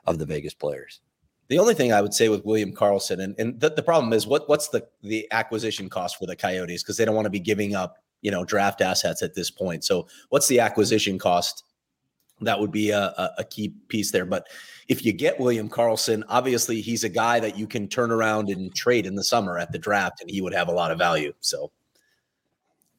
[0.05, 1.01] of the Vegas players.
[1.47, 4.25] The only thing I would say with William Karlsson, and, and the, the problem is
[4.25, 7.39] what what's the the acquisition cost for the Coyotes because they don't want to be
[7.39, 9.83] giving up you know draft assets at this point.
[9.83, 11.63] So what's the acquisition cost?
[12.41, 14.25] That would be a, a, a key piece there.
[14.25, 14.47] But
[14.87, 18.73] if you get William Karlsson, obviously he's a guy that you can turn around and
[18.73, 21.33] trade in the summer at the draft, and he would have a lot of value.
[21.41, 21.71] So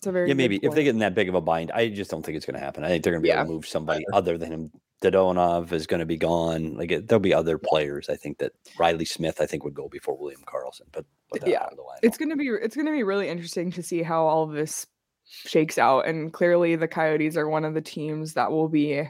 [0.04, 1.88] it's a very yeah, maybe if they get in that big of a bind, I
[1.88, 2.84] just don't think it's going to happen.
[2.84, 3.40] I think they're going to be yeah.
[3.40, 4.70] able to move somebody other than him.
[5.02, 6.76] Dadonov is going to be gone.
[6.76, 8.10] Like it, there'll be other players.
[8.10, 10.88] I think that Riley Smith, I think, would go before William Karlsson.
[10.92, 11.66] But, but yeah,
[12.02, 14.52] it's going to be it's going to be really interesting to see how all of
[14.52, 14.86] this
[15.24, 16.06] shakes out.
[16.06, 19.08] And clearly, the Coyotes are one of the teams that will be,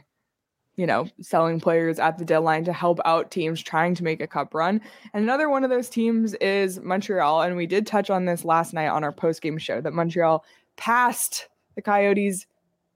[0.76, 4.26] you know, selling players at the deadline to help out teams trying to make a
[4.26, 4.80] cup run.
[5.12, 7.42] And another one of those teams is Montreal.
[7.42, 10.44] And we did touch on this last night on our post game show that Montreal
[10.76, 12.46] past the Coyotes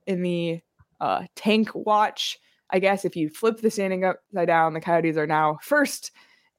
[0.05, 0.61] in the
[0.99, 2.37] uh, tank watch.
[2.69, 6.11] I guess if you flip the standing upside down, the Coyotes are now first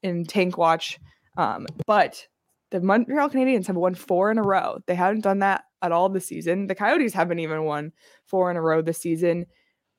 [0.03, 0.99] in tank watch.
[1.37, 2.27] Um, but
[2.71, 4.79] the Montreal Canadiens have won four in a row.
[4.87, 6.67] They haven't done that at all this season.
[6.67, 7.93] The Coyotes haven't even won
[8.27, 9.47] four in a row this season.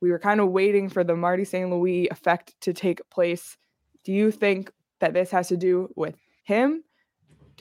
[0.01, 1.69] We were kind of waiting for the Marty St.
[1.69, 3.57] Louis effect to take place.
[4.03, 6.84] Do you think that this has to do with him?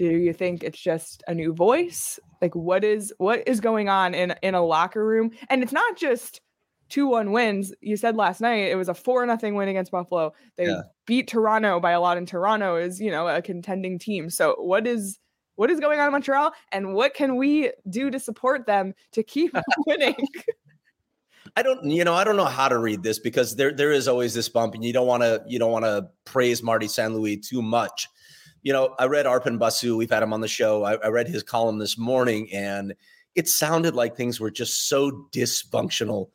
[0.00, 2.18] Do you think it's just a new voice?
[2.40, 5.30] Like what is what is going on in in a locker room?
[5.50, 6.40] And it's not just
[6.88, 7.74] two one wins.
[7.82, 10.32] You said last night it was a four nothing win against Buffalo.
[10.56, 10.84] They Yeah.
[11.04, 14.30] beat Toronto by a lot, and Toronto is you know a contending team.
[14.30, 15.18] So what is
[15.56, 19.22] what is going on in Montreal, and what can we do to support them to
[19.22, 19.54] keep
[19.86, 20.16] winning?
[21.56, 24.08] I don't, you know, I don't know how to read this because there there is
[24.08, 27.12] always this bump, and you don't want to you don't want to praise Marty St.
[27.12, 28.08] Louis too much.
[28.62, 29.96] You know, I read Arpan Basu.
[29.96, 30.84] We've had him on the show.
[30.84, 32.94] I, I read his column this morning, and
[33.34, 36.30] it sounded like things were just so dysfunctional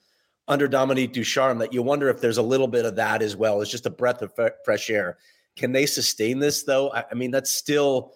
[0.47, 3.61] under Dominique Ducharme that you wonder if there's a little bit of that as well.
[3.61, 5.17] It's just a breath of fre- fresh air.
[5.55, 6.91] Can they sustain this though?
[6.91, 8.13] I, I mean, that's still,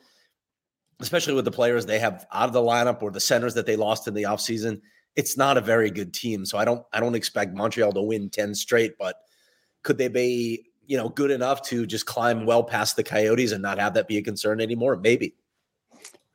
[0.99, 3.75] especially with the players they have out of the lineup or the centers that they
[3.75, 4.81] lost in the offseason,
[5.15, 6.45] it's not a very good team.
[6.45, 9.15] So I don't I don't expect Montreal to win 10 straight, but
[9.83, 13.61] could they be, you know, good enough to just climb well past the Coyotes and
[13.61, 14.97] not have that be a concern anymore?
[14.97, 15.35] Maybe.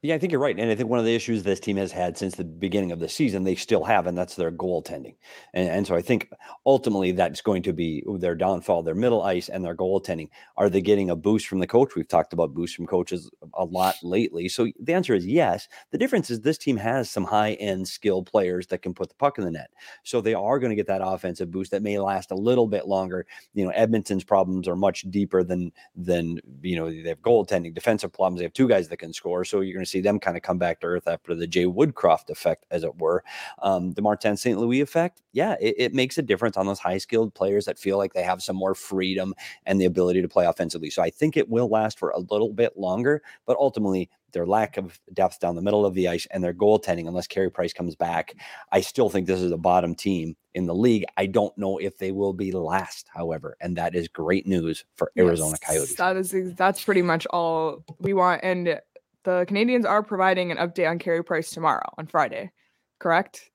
[0.05, 0.59] Yeah, I think you're right.
[0.59, 2.99] And I think one of the issues this team has had since the beginning of
[2.99, 5.15] the season, they still have, and that's their goaltending.
[5.55, 6.29] And, and so I think
[6.67, 10.29] ultimately that's going to be their downfall, their middle ice and their goaltending.
[10.59, 11.95] Are they getting a boost from the coach?
[11.97, 14.47] We've talked about boosts from coaches a lot lately.
[14.47, 15.69] So the answer is yes.
[15.91, 19.15] The difference is this team has some high end skilled players that can put the
[19.15, 19.71] puck in the net.
[20.03, 22.87] So they are going to get that offensive boost that may last a little bit
[22.87, 23.25] longer.
[23.55, 28.13] You know, Edmonton's problems are much deeper than, than, you know, they have goaltending, defensive
[28.13, 28.41] problems.
[28.41, 29.47] They have two guys that can score.
[29.47, 32.31] So you're going to them kind of come back to earth after the Jay Woodcroft
[32.31, 33.25] effect, as it were.
[33.61, 34.59] Um, the Martin St.
[34.59, 37.99] Louis effect, yeah, it, it makes a difference on those high skilled players that feel
[37.99, 39.35] like they have some more freedom
[39.67, 40.91] and the ability to play offensively.
[40.91, 44.77] So I think it will last for a little bit longer, but ultimately, their lack
[44.77, 47.97] of depth down the middle of the ice and their goaltending, unless Carey Price comes
[47.97, 48.35] back,
[48.71, 51.05] I still think this is a bottom team in the league.
[51.17, 55.11] I don't know if they will be last, however, and that is great news for
[55.17, 55.95] Arizona Yes, Coyotes.
[55.95, 58.43] That is that's pretty much all we want.
[58.45, 58.81] And
[59.25, 62.51] the Canadiens are providing an update on Carey Price tomorrow on Friday,
[63.01, 63.51] correct?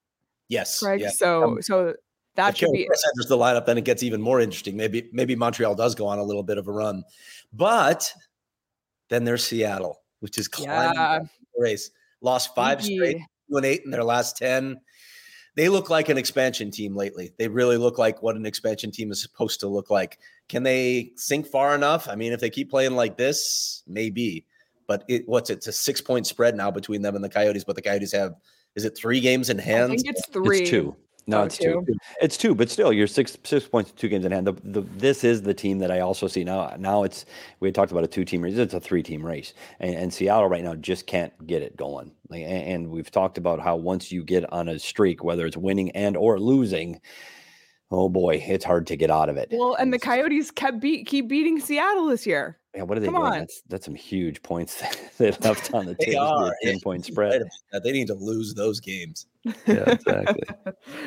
[0.48, 0.80] Yes.
[0.80, 1.02] Correct.
[1.02, 1.10] yeah.
[1.10, 1.96] So Um, so
[2.36, 4.76] that if should Carey be Price enters the lineup, then it gets even more interesting.
[4.76, 7.04] Maybe maybe Montreal does go on a little bit of a run,
[7.54, 8.12] but
[9.10, 11.20] then there's Seattle, which is climbing Yeah.
[11.56, 11.92] the race.
[12.22, 13.18] Lost five straight,
[13.50, 14.82] two and eight in their last ten.
[15.56, 17.32] They look like an expansion team lately.
[17.38, 20.20] They really look like what an expansion team is supposed to look like.
[20.48, 22.08] Can they sink far enough?
[22.08, 24.46] I mean, if they keep playing like this, maybe.
[24.90, 25.58] But it, what's it?
[25.58, 27.64] It's a six point spread now between them and the Coyotes.
[27.64, 28.34] But the Coyotes have
[28.76, 29.76] is it three games in hand?
[29.76, 29.92] I hand?
[29.92, 30.62] think it's three.
[30.62, 30.96] It's two.
[31.28, 31.86] No, Oh, it's two.
[32.22, 34.48] It's two, but still, you're six six points, two games in hand.
[34.48, 36.76] The, the, this is the team that I also see now.
[36.80, 37.26] Now it's
[37.60, 38.58] we had talked about a two team race.
[38.58, 42.12] It's a three team race, and, and Seattle right now just can't get it going.
[42.30, 45.56] Like, and, and we've talked about how once you get on a streak, whether it's
[45.56, 47.00] winning and or losing,
[47.92, 49.50] oh boy, it's hard to get out of it.
[49.52, 52.58] Well, and the Coyotes kept beat keep beating Seattle this year.
[52.76, 53.26] Yeah, what are they come doing?
[53.26, 53.40] on.
[53.40, 54.82] That's that's some huge points
[55.18, 56.20] they left on the They table.
[56.22, 56.56] are.
[56.64, 57.42] ten point spread.
[57.72, 57.84] about.
[57.84, 59.26] They need to lose those games.
[59.66, 60.42] Yeah, exactly.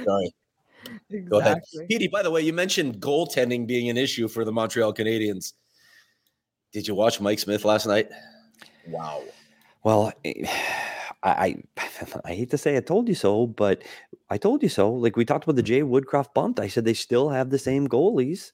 [0.05, 0.35] Sorry.
[1.29, 1.59] Go ahead.
[1.59, 1.87] Exactly.
[1.89, 5.53] Petey, by the way, you mentioned goaltending being an issue for the Montreal Canadiens.
[6.73, 8.09] Did you watch Mike Smith last night?
[8.89, 9.23] Wow.
[9.85, 10.43] Well, I,
[11.23, 11.57] I
[12.25, 13.83] I hate to say I told you so, but
[14.33, 14.91] I told you so.
[14.91, 15.67] Like we talked about the mm.
[15.67, 16.59] Jay Woodcroft bumped.
[16.59, 18.53] I said they still have the same goalies,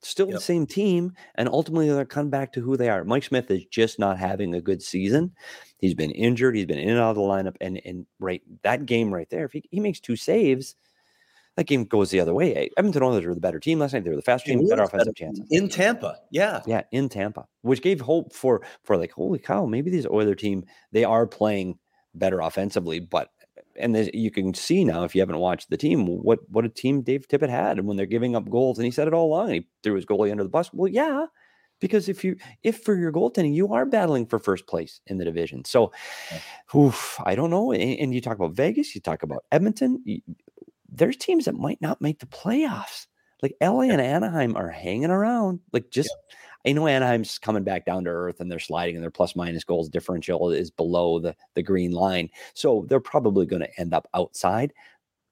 [0.00, 0.36] still Yep.
[0.36, 3.02] the same team, and ultimately they're come back to who they are.
[3.02, 5.32] Mike Smith is just not having a good season.
[5.78, 6.54] He's been injured.
[6.54, 9.46] He's been in and out of the lineup, and and right that game right there,
[9.46, 10.76] if he, he makes two saves,
[11.56, 12.70] that game goes the other way.
[12.76, 14.04] Edmonton Oilers were the better team last night.
[14.04, 15.44] They were the faster team, better offensive chances.
[15.50, 16.18] In Tampa.
[16.30, 16.60] Yeah.
[16.66, 20.66] Yeah, in Tampa, which gave hope for for like, holy cow, maybe these Oiler team
[20.92, 21.80] they are playing
[22.14, 23.30] better offensively, but
[23.78, 26.68] and there's- you can see now if you haven't watched the team what what a
[26.68, 29.26] team Dave Tippett had, and when they're giving up goals, and he said it all
[29.26, 30.70] along, and he threw his goalie under the bus.
[30.72, 31.26] Well, yeah,
[31.80, 35.24] because if you if for your goaltending you are battling for first place in the
[35.24, 35.92] division, so
[36.74, 37.72] oof, I don't know.
[37.72, 40.02] And, and you talk about Vegas, you talk about Edmonton.
[40.06, 40.22] y-
[40.88, 43.06] There's teams that might not make the playoffs.
[43.42, 45.60] Like LA and Anaheim are hanging around.
[45.72, 46.10] Like just
[46.66, 49.64] I know Anaheim's coming back down to earth and they're sliding and their plus minus
[49.64, 52.28] goals differential is below the, the green line.
[52.54, 54.72] So they're probably going to end up outside,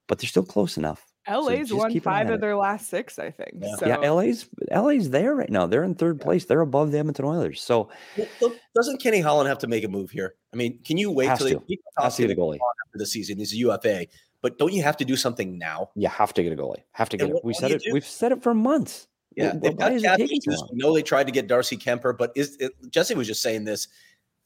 [0.07, 1.05] but they're still close enough.
[1.27, 2.41] LA's just won keep an eye five of it.
[2.43, 3.53] their last six, I think.
[3.59, 3.77] Yeah.
[3.77, 5.67] So Yeah, LA's LA's there right now.
[5.67, 6.45] They're in third place.
[6.45, 7.63] They're above the Edmonton Oilers.
[7.63, 10.35] So Well, well, Doesn't Kenny Holland have to make a move here?
[10.53, 11.63] I mean, can you wait Has till to.
[11.67, 12.59] he has to get a goalie.
[12.87, 13.39] after the season?
[13.39, 14.07] He's a UFA,
[14.43, 15.89] but don't you have to do something now?
[15.95, 16.83] You have to get a goalie.
[16.93, 17.45] Have to And get it.
[17.45, 17.83] We said it.
[17.83, 17.93] do?
[17.93, 19.09] We've said it for months.
[19.37, 20.61] Yeah, Wh- they've got is it cap taking so issues.
[20.61, 20.69] long?
[20.73, 23.65] We know they tried to get Darcy Kuemper, but is it, Jesse was just saying
[23.65, 23.89] this?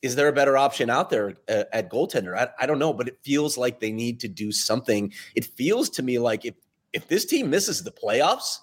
[0.01, 2.37] Is there a better option out there uh, at goaltender?
[2.37, 5.13] I, I don't know, but it feels like they need to do something.
[5.35, 6.55] It feels to me like if
[6.93, 8.59] if this team misses the playoffs,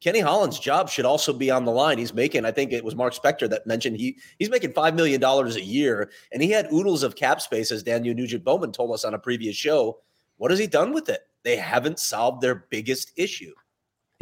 [0.00, 1.98] Kenny Holland's job should also be on the line.
[1.98, 5.20] He's making, I think it was Mark Spector that mentioned he he's making five million
[5.20, 8.92] dollars a year, and he had oodles of cap space, as Daniel Nugent Bowman told
[8.92, 9.98] us on a previous show.
[10.36, 11.22] What has he done with it?
[11.44, 13.52] they haven't solved their biggest issue.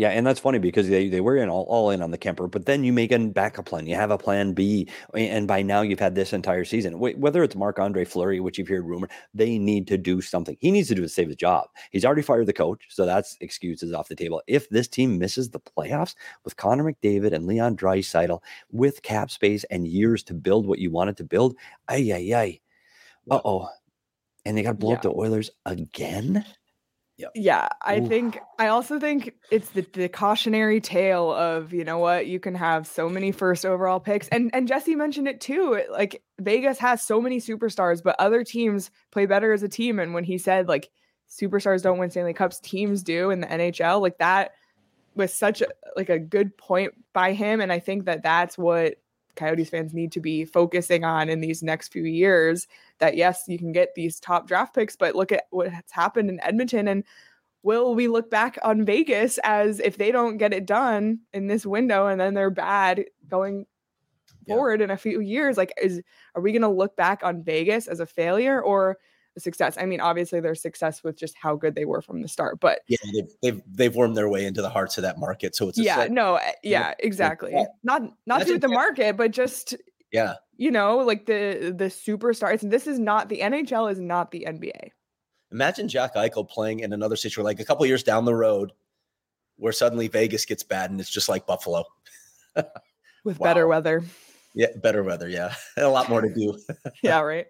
[0.01, 2.51] Yeah, and that's funny because they, they were in all, all in on the Kuemper,
[2.51, 3.87] but then you make a backup plan.
[3.87, 6.99] You have a plan B, and by now you've had this entire season.
[6.99, 10.57] Whether it's Marc Andre Fleury, which you've heard rumor, they need to do something.
[10.59, 11.69] He needs to do to save his job.
[11.91, 14.41] He's already fired the coach, so that's excuses off the table.
[14.47, 18.41] If this team misses the playoffs with Connor McDavid and Leon Draisaitl
[18.73, 21.57] with cap space and years to build what you wanted to build,
[21.91, 22.61] ay ay ay,
[23.31, 23.69] uh oh,
[24.47, 24.97] and they got to blow yeah.
[24.97, 26.43] up the Oilers again.
[27.21, 27.33] Yep.
[27.35, 28.09] Yeah, I Ooh.
[28.09, 32.55] think I also think it's the, the cautionary tale of you know what you can
[32.55, 37.03] have so many first overall picks and and Jesse mentioned it too like Vegas has
[37.03, 40.67] so many superstars but other teams play better as a team and when he said
[40.67, 40.89] like
[41.29, 44.53] superstars don't win Stanley Cups teams do in the NHL like that
[45.15, 48.95] was such a like a good point by him and I think that that's what
[49.37, 52.67] Coyotes fans need to be focusing on in these next few years.
[53.01, 56.41] That yes, you can get these top draft picks, but look at what's happened in
[56.41, 57.05] Edmonton and
[57.63, 61.67] will we look back on Vegas as if they don't get it done in this
[61.67, 63.67] window and then they're bad going
[64.49, 64.85] forward yeah.
[64.85, 65.57] in a few years?
[65.57, 66.03] Like, is
[66.35, 68.99] are we going to look back on Vegas as a failure or
[69.37, 69.77] a success?
[69.79, 72.81] I mean, obviously, their success with just how good they were from the start, but
[72.89, 75.55] yeah, they've they've, they've wormed their way into the hearts of that market.
[75.55, 77.55] So it's yeah, set, no, yeah, exactly.
[77.83, 79.77] Not not to the market, but just
[80.13, 82.69] yeah, you know, like the the superstars.
[82.69, 83.91] This is not the NHL.
[83.91, 84.91] Is not the NBA.
[85.53, 88.73] Imagine Jack Eichel playing in another situation, like a couple years down the road,
[89.57, 91.85] where suddenly Vegas gets bad and it's just like Buffalo.
[93.25, 93.45] With wow.
[93.45, 94.03] better weather.
[94.55, 95.29] Yeah, better weather.
[95.29, 95.55] Yeah.
[95.77, 96.59] a lot more to do.
[97.03, 97.47] yeah, right.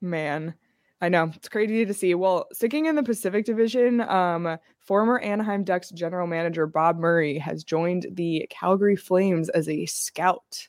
[0.00, 0.54] Man.
[1.00, 2.14] I know it's crazy to see.
[2.14, 7.62] Well, sticking in the Pacific Division, um, former Anaheim Ducks general manager Bob Murray has
[7.62, 10.68] joined the Calgary Flames as a scout.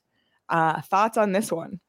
[0.50, 1.80] Uh, thoughts on this one?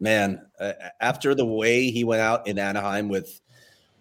[0.00, 3.40] man, uh, after the way he went out in Anaheim with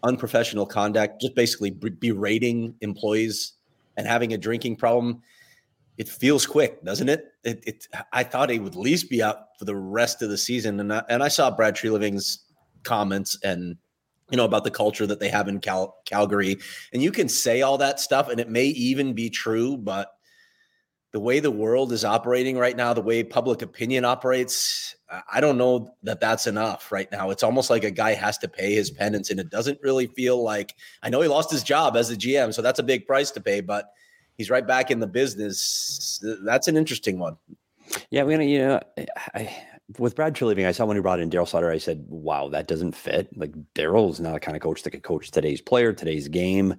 [0.03, 3.53] unprofessional conduct, just basically berating employees
[3.97, 5.21] and having a drinking problem,
[5.97, 7.25] it feels quick, doesn't it?
[7.43, 10.37] It, it I thought he would at least be out for the rest of the
[10.37, 12.39] season, and I, and I saw Brad Treliving's
[12.83, 13.77] comments and
[14.29, 16.57] you know about the culture that they have in Cal- Calgary,
[16.91, 20.14] and you can say all that stuff, and it may even be true, but
[21.15, 24.97] the way the world is operating right now, the way public opinion operates,
[25.31, 27.29] I don't know that that's enough right now.
[27.29, 30.43] It's almost like a guy has to pay his penance, and it doesn't really feel
[30.43, 33.31] like I know he lost his job as a GM, so that's a big price
[33.31, 33.93] to pay, but
[34.37, 36.21] he's right back in the business.
[36.43, 37.37] That's an interesting one.
[38.09, 38.81] Yeah, we're gonna, you know,
[39.33, 39.55] I,
[39.97, 42.67] with Brad Treliving, I saw when he brought in Daryl Sutter, I said, wow, that
[42.67, 43.29] doesn't fit.
[43.37, 46.75] Like Daryl's not a kind of coach that could coach today's player, today's game,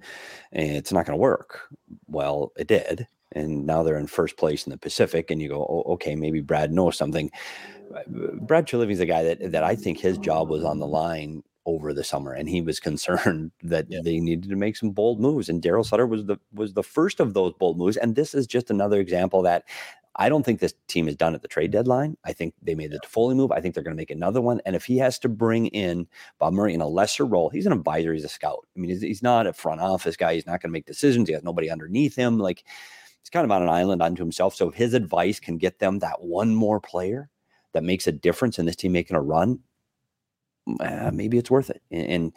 [0.51, 1.61] and it's not going to work.
[2.05, 5.65] Well, it did and now they're in first place in the Pacific, and you go,
[5.69, 7.31] oh, okay, maybe Brad knows something.
[7.95, 8.01] Uh,
[8.41, 11.93] Brad is a guy that that I think his job was on the line over
[11.93, 13.99] the summer, and he was concerned that yeah.
[14.03, 15.49] they needed to make some bold moves.
[15.49, 17.97] And Daryl Sutter was the was the first of those bold moves.
[17.97, 19.65] And this is just another example that
[20.19, 22.17] I don't think this team is done at the trade deadline.
[22.23, 23.51] I think they made the Toffoli move.
[23.51, 24.59] I think they're going to make another one.
[24.65, 26.07] And if he has to bring in
[26.39, 28.13] Bob Murray in a lesser role, he's an advisor.
[28.13, 28.65] He's a scout.
[28.75, 30.33] I mean, he's, he's not a front office guy.
[30.33, 31.29] He's not going to make decisions.
[31.29, 32.39] He has nobody underneath him.
[32.39, 32.63] Like
[33.27, 34.55] he's kind of on an island unto himself.
[34.55, 37.29] So his advice can get them that one more player
[37.73, 39.59] that makes a difference in this team making a run,
[40.79, 41.81] uh, maybe it's worth it.
[41.91, 42.33] And, and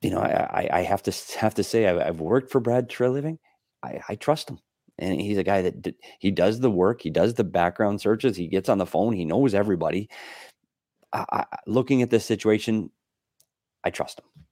[0.00, 3.38] you know, I, I, have to have to say I've, I've worked for Brad Treliving.
[3.82, 4.60] I, I trust him,
[4.98, 7.02] and he's a guy that d- he does the work.
[7.02, 8.36] He does the background searches.
[8.36, 9.12] He gets on the phone.
[9.12, 10.08] He knows everybody.
[11.12, 12.90] I, looking at this situation,
[13.84, 14.45] I trust him.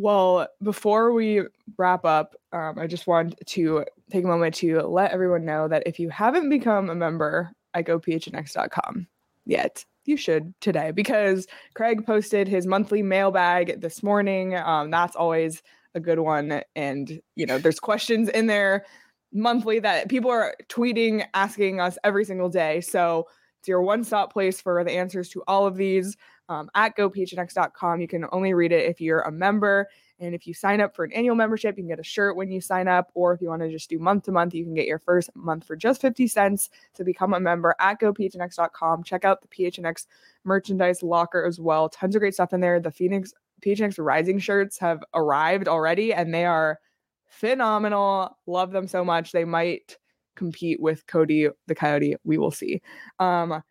[0.00, 1.42] Well, before we
[1.76, 5.82] wrap up, um, I just want to take a moment to let everyone know that
[5.86, 9.08] if you haven't become a member at gophnx.com
[9.44, 14.54] yet, you should today because Craig posted his monthly mailbag this morning.
[14.54, 15.64] Um, that's always
[15.96, 16.62] a good one.
[16.76, 18.86] And, you know, there's questions in there
[19.32, 22.82] monthly that people are tweeting, asking us every single day.
[22.82, 23.26] So
[23.58, 26.16] it's your one stop place for the answers to all of these
[26.48, 28.00] um, at gophnx.com.
[28.00, 29.88] You can only read it if you're a member.
[30.20, 32.50] And if you sign up for an annual membership, you can get a shirt when
[32.50, 33.10] you sign up.
[33.14, 35.30] Or if you want to just do month to month, you can get your first
[35.36, 39.04] month for just 50 cents to become a member at gophnx.com.
[39.04, 40.06] Check out the PHNX
[40.44, 41.88] merchandise locker as well.
[41.88, 42.80] Tons of great stuff in there.
[42.80, 43.32] The Phoenix
[43.62, 46.80] PHNX Rising shirts have arrived already and they are
[47.28, 48.36] phenomenal.
[48.46, 49.32] Love them so much.
[49.32, 49.98] They might
[50.34, 52.16] compete with Cody the Coyote.
[52.24, 52.80] We will see.
[53.18, 53.62] Um,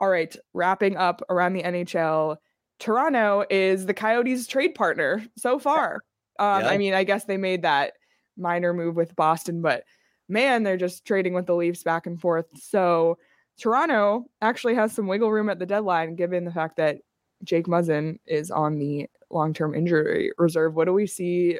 [0.00, 2.36] all right, wrapping up around the NHL.
[2.78, 6.02] Toronto is the Coyotes' trade partner so far.
[6.38, 6.68] Um, yeah.
[6.68, 7.94] I mean, I guess they made that
[8.36, 9.84] minor move with Boston, but
[10.28, 12.46] man, they're just trading with the Leafs back and forth.
[12.54, 13.16] So
[13.58, 16.98] Toronto actually has some wiggle room at the deadline, given the fact that
[17.44, 20.74] Jake Muzzin is on the long term injury reserve.
[20.74, 21.58] What do we see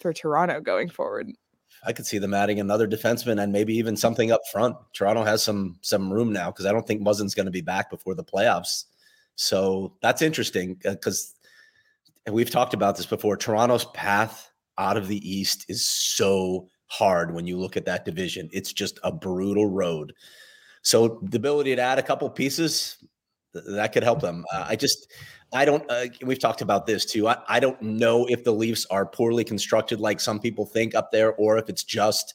[0.00, 1.32] for Toronto going forward?
[1.86, 4.76] I could see them adding another defenseman and maybe even something up front.
[4.92, 7.90] Toronto has some some room now because I don't think Muzzin's going to be back
[7.90, 8.84] before the playoffs.
[9.36, 11.34] So that's interesting because
[12.26, 13.36] and we've talked about this before.
[13.36, 18.48] Toronto's path out of the East is so hard when you look at that division.
[18.52, 20.12] It's just a brutal road.
[20.82, 22.96] So the ability to add a couple pieces
[23.52, 24.44] that could help them.
[24.52, 25.10] Uh, I just
[25.54, 25.88] I don't.
[25.88, 27.28] Uh, we've talked about this too.
[27.28, 31.12] I, I don't know if the Leafs are poorly constructed, like some people think up
[31.12, 32.34] there, or if it's just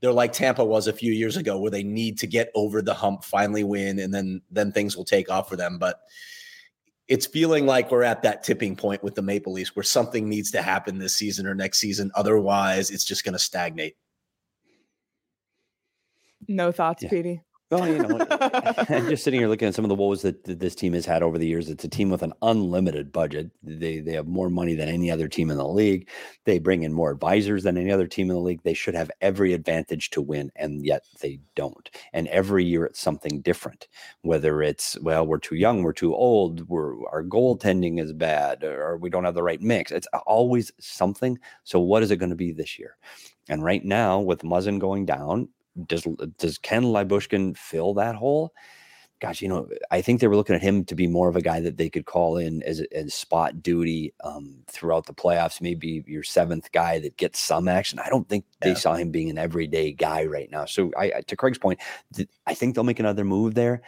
[0.00, 2.94] they're like Tampa was a few years ago, where they need to get over the
[2.94, 5.78] hump, finally win, and then then things will take off for them.
[5.78, 6.00] But
[7.06, 10.50] it's feeling like we're at that tipping point with the Maple Leafs, where something needs
[10.52, 12.10] to happen this season or next season.
[12.14, 13.96] Otherwise, it's just going to stagnate.
[16.48, 17.10] No thoughts, Yeah.
[17.10, 17.42] Petey.
[17.70, 20.74] Well, you know, I'm just sitting here looking at some of the woes that this
[20.74, 21.68] team has had over the years.
[21.68, 23.52] It's a team with an unlimited budget.
[23.62, 26.08] They they have more money than any other team in the league.
[26.46, 28.62] They bring in more advisors than any other team in the league.
[28.64, 31.88] They should have every advantage to win, and yet they don't.
[32.12, 33.86] And every year it's something different.
[34.22, 38.96] Whether it's well, we're too young, we're too old, we're our goaltending is bad, or
[38.96, 39.92] we don't have the right mix.
[39.92, 41.38] It's always something.
[41.62, 42.96] So what is it going to be this year?
[43.48, 45.48] And right now, with Muzzin going down,
[45.86, 46.06] does
[46.38, 48.52] does Ken Lyubushkin fill that hole?
[49.20, 51.42] Gosh, you know, I think they were looking at him to be more of a
[51.42, 55.60] guy that they could call in as, as spot duty um, throughout the playoffs.
[55.60, 57.98] Maybe your seventh guy that gets some action.
[57.98, 58.76] I don't think they Yeah.
[58.76, 60.64] saw him being an everyday guy right now.
[60.64, 61.80] So, I I- to Craig's point,
[62.14, 63.82] th- I think they'll make another move there.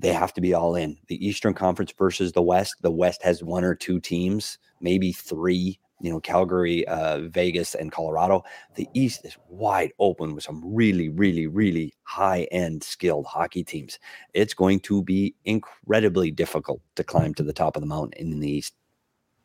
[0.00, 0.98] They have to be all in.
[1.08, 2.74] The Eastern Conference versus the West.
[2.82, 5.78] The West has one or two teams, maybe three.
[6.04, 8.44] You know, Calgary, uh, Vegas, and Colorado
[8.74, 13.98] the East is wide open with some really, really, really high end skilled hockey teams.
[14.34, 18.40] It's going to be incredibly difficult to climb to the top of the mountain in
[18.40, 18.74] the East.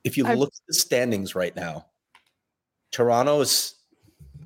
[0.03, 1.85] If you look at the standings right now,
[2.91, 3.75] Toronto is,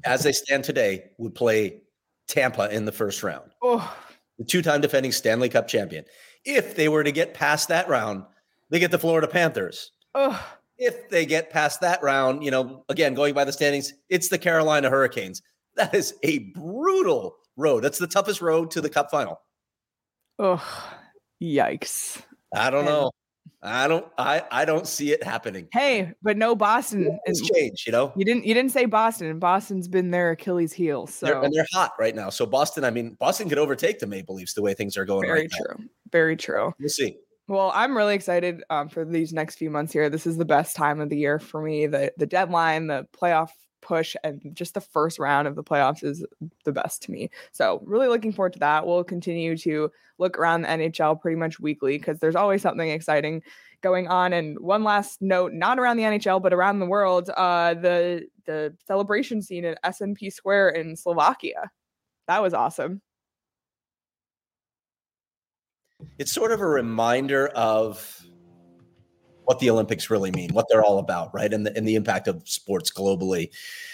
[0.05, 1.81] as they stand today, would play
[2.27, 3.49] Tampa in the first round.
[3.63, 3.91] Oh,
[4.37, 6.05] the two-time defending Stanley Cup champion.
[6.45, 8.25] If they were to get past that round,
[8.69, 9.91] they get the Florida Panthers.
[10.13, 14.27] oh, If they get past that round, you know, again going by the standings, it's
[14.27, 15.41] the Carolina Hurricanes.
[15.75, 17.83] That is a brutal road.
[17.83, 19.41] That's the toughest road to the Cup final.
[20.37, 20.63] oh,
[21.41, 22.21] yikes.
[22.53, 23.09] I don't know.
[23.63, 24.05] I don't.
[24.17, 25.69] I I don't see it happening.
[25.71, 27.17] Hey, but no Boston.
[27.25, 28.11] And changed, you know.
[28.15, 28.45] You didn't.
[28.45, 29.27] You didn't say Boston.
[29.27, 31.07] and Boston's been their Achilles heel.
[31.07, 32.29] So They're, and they're hot right now.
[32.29, 35.27] So Boston, I mean, Boston could overtake the Maple Leafs the way things are going
[35.27, 35.65] very right now.
[35.65, 35.85] true.
[36.11, 36.73] Very true.
[36.77, 37.17] We'll see.
[37.53, 40.09] Well, I'm really excited um, for these next few months here.
[40.09, 41.85] This is the best time of the year for me.
[41.85, 43.49] The the deadline, the playoff
[43.79, 46.25] push, and just the first round of the playoffs is
[46.65, 47.29] the best to me.
[47.51, 48.87] So really looking forward to that.
[48.87, 53.43] We'll continue to look around the NHL pretty much weekly because there's always something exciting
[53.81, 54.33] going on.
[54.33, 58.75] And one last note, not around the NHL, but around the world, uh, the the
[58.87, 61.69] celebration scene at SNP Square in Slovakia.
[62.27, 63.03] That was awesome.
[66.17, 68.23] It's sort of a reminder of
[69.45, 71.53] what the Olympics really mean, what they're all about, right?
[71.53, 73.49] And the, and the impact of sports globally.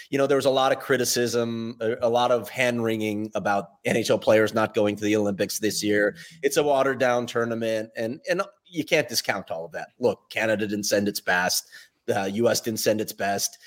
[0.09, 3.83] You know, there was a lot of criticism, a, a lot of hand wringing about
[3.85, 6.15] NHL players not going to the Olympics this year.
[6.43, 9.89] It's a watered down tournament, and and you can't discount all of that.
[9.99, 11.67] Look, Canada didn't send its best,
[12.05, 12.61] the U.S.
[12.61, 13.57] didn't send its best,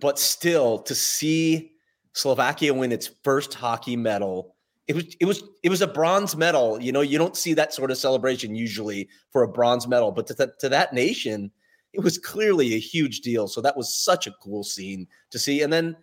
[0.00, 1.72] but still to see
[2.12, 4.55] Slovakia win its first hockey medal
[4.88, 6.80] it was it was it was a bronze medal.
[6.80, 10.26] You know, you don't see that sort of celebration usually for a bronze medal, but
[10.28, 11.50] to, th- to that nation,
[11.92, 13.48] it was clearly a huge deal.
[13.48, 15.62] So that was such a cool scene to see.
[15.62, 15.96] And then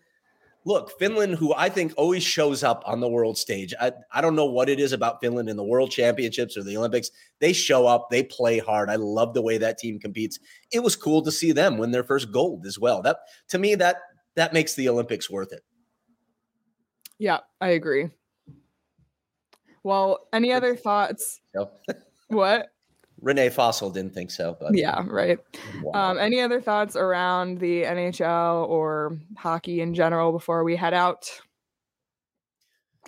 [0.65, 3.73] look, Finland, who I think always shows up on the world stage.
[3.79, 6.77] I, I don't know what it is about Finland in the world championships or the
[6.77, 7.09] Olympics.
[7.39, 8.89] They show up, they play hard.
[8.89, 10.39] I love the way that team competes.
[10.71, 13.01] It was cool to see them win their first gold as well.
[13.01, 13.17] That
[13.49, 13.97] to me, that
[14.35, 15.61] that makes the Olympics worth it.
[17.19, 18.09] Yeah, I agree.
[19.83, 21.41] Well, any other thoughts?
[21.55, 21.71] So,
[22.29, 22.69] What?
[23.21, 25.39] Rene Fasel didn't think so, but Yeah, right.
[25.81, 26.11] wow.
[26.11, 31.29] Um, any other thoughts around the NHL or hockey in general before we head out?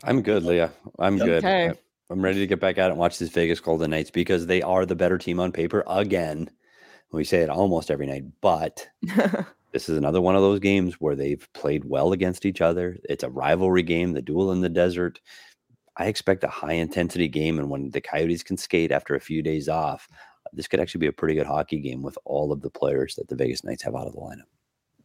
[0.03, 0.71] I'm good, Leah.
[0.99, 1.43] I'm good.
[1.43, 1.69] Okay.
[1.69, 1.73] I-
[2.11, 4.85] I'm ready to get back out and watch these Vegas Golden Knights because they are
[4.85, 6.51] the better team on paper again.
[7.11, 8.87] We say it almost every night, but
[9.73, 12.97] this is another one of those games where they've played well against each other.
[13.09, 15.19] It's a rivalry game, the duel in the desert.
[15.97, 19.41] I expect a high intensity game, and when the Coyotes can skate after a few
[19.41, 20.07] days off,
[20.53, 23.27] this could actually be a pretty good hockey game with all of the players that
[23.27, 24.43] the Vegas Knights have out of the lineup.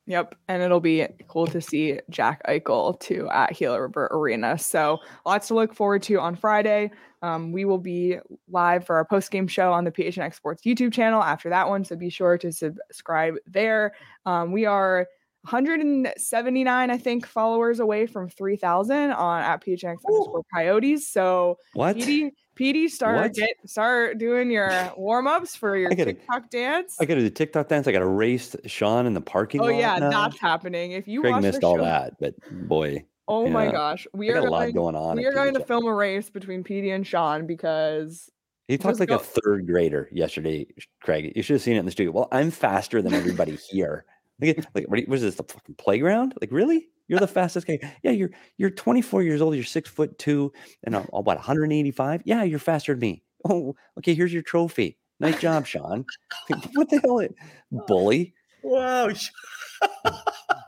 [0.07, 0.35] Yep.
[0.49, 4.59] And it'll be cool to see Jack Eichel too at Gila River Arena.
[4.59, 6.91] So lots to look forward to on Friday.
[7.23, 8.17] Um, we will be
[8.49, 11.85] live for our post game show on the PHNX Sports YouTube channel after that one.
[11.85, 13.93] So be sure to subscribe there.
[14.27, 15.07] Um, we are
[15.45, 21.09] 179, I think, followers away from 3,000 on at PHNX underscore Coyotes.
[21.09, 21.97] So what?
[21.97, 23.35] PD, PD start What?
[23.35, 26.97] get start doing your warm ups for your gotta- TikTok dance.
[27.01, 27.87] I got to do TikTok dance.
[27.89, 29.73] I got to race Sean in the parking Oh lot.
[29.75, 30.11] Oh yeah, now.
[30.11, 30.93] that's happening.
[30.93, 32.35] If you missed all show, that, but
[32.69, 35.17] boy, oh my gosh, we are a lot going, going on.
[35.17, 38.31] We are going to film a race between PD and Sean because
[38.69, 40.67] He talked like go- a third grader yesterday,
[41.03, 41.33] Craig.
[41.35, 42.13] You should have seen it in the studio.
[42.13, 44.05] Well, I'm faster than everybody here.
[44.41, 46.35] Like, like what was this the fucking playground?
[46.41, 46.89] Like, really?
[47.09, 47.81] You're the fastest guy.
[48.03, 49.55] Yeah, you're you're 24 years old.
[49.55, 50.53] You're six foot two
[50.85, 52.23] and uh, I'm about 185.
[52.25, 53.23] Yeah, you're faster than me.
[53.49, 54.15] Oh, okay.
[54.15, 54.97] Here's your trophy.
[55.19, 56.05] Nice job, Sean.
[56.75, 58.35] what the hell, bully?
[58.63, 59.11] Wow.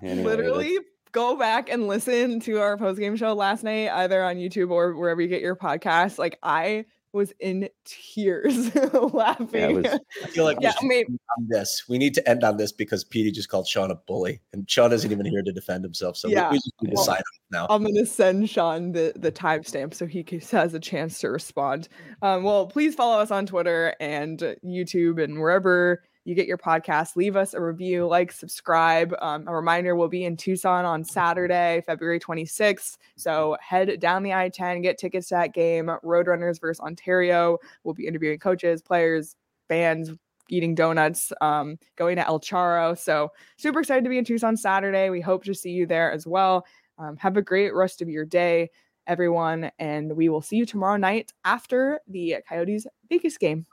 [0.03, 0.79] Anyway, literally
[1.13, 4.97] go back and listen to our post game show last night, either on YouTube or
[4.97, 6.19] wherever you get your podcast.
[6.19, 8.75] Like I was in tears
[9.13, 9.83] laughing.
[9.83, 11.85] was- I feel like we yeah, should I mean, end on this.
[11.89, 14.93] We need to end on this because Petey just called Sean a bully, and Sean
[14.93, 16.17] isn't even here to defend himself.
[16.17, 16.51] So Yeah.
[16.51, 17.67] we, just need to Well, sign now.
[17.71, 21.89] I'm gonna send Sean the the timestamp so he has a chance to respond.
[22.23, 27.17] Um, well, please follow us on Twitter and YouTube and wherever you get your podcast.
[27.17, 29.15] Leave us a review, like, subscribe.
[29.21, 32.97] Um, a reminder: we'll be in Tucson on Saturday, February 26th.
[33.17, 35.91] So head down the I-10, get tickets to that game.
[36.05, 37.59] Roadrunners versus Ontario.
[37.85, 39.37] We'll be interviewing coaches, players,
[39.69, 40.11] bands.
[40.49, 42.99] Eating donuts, um, going to El Charro.
[42.99, 45.09] So, super excited to be in Tucson Saturday.
[45.09, 46.67] We hope to see you there as well.
[46.99, 48.71] Um, have a great rest of your day,
[49.07, 53.65] everyone, and we will see you tomorrow night after the Coyotes Vegas game.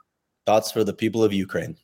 [0.46, 1.76] Thoughts for the people of Ukraine.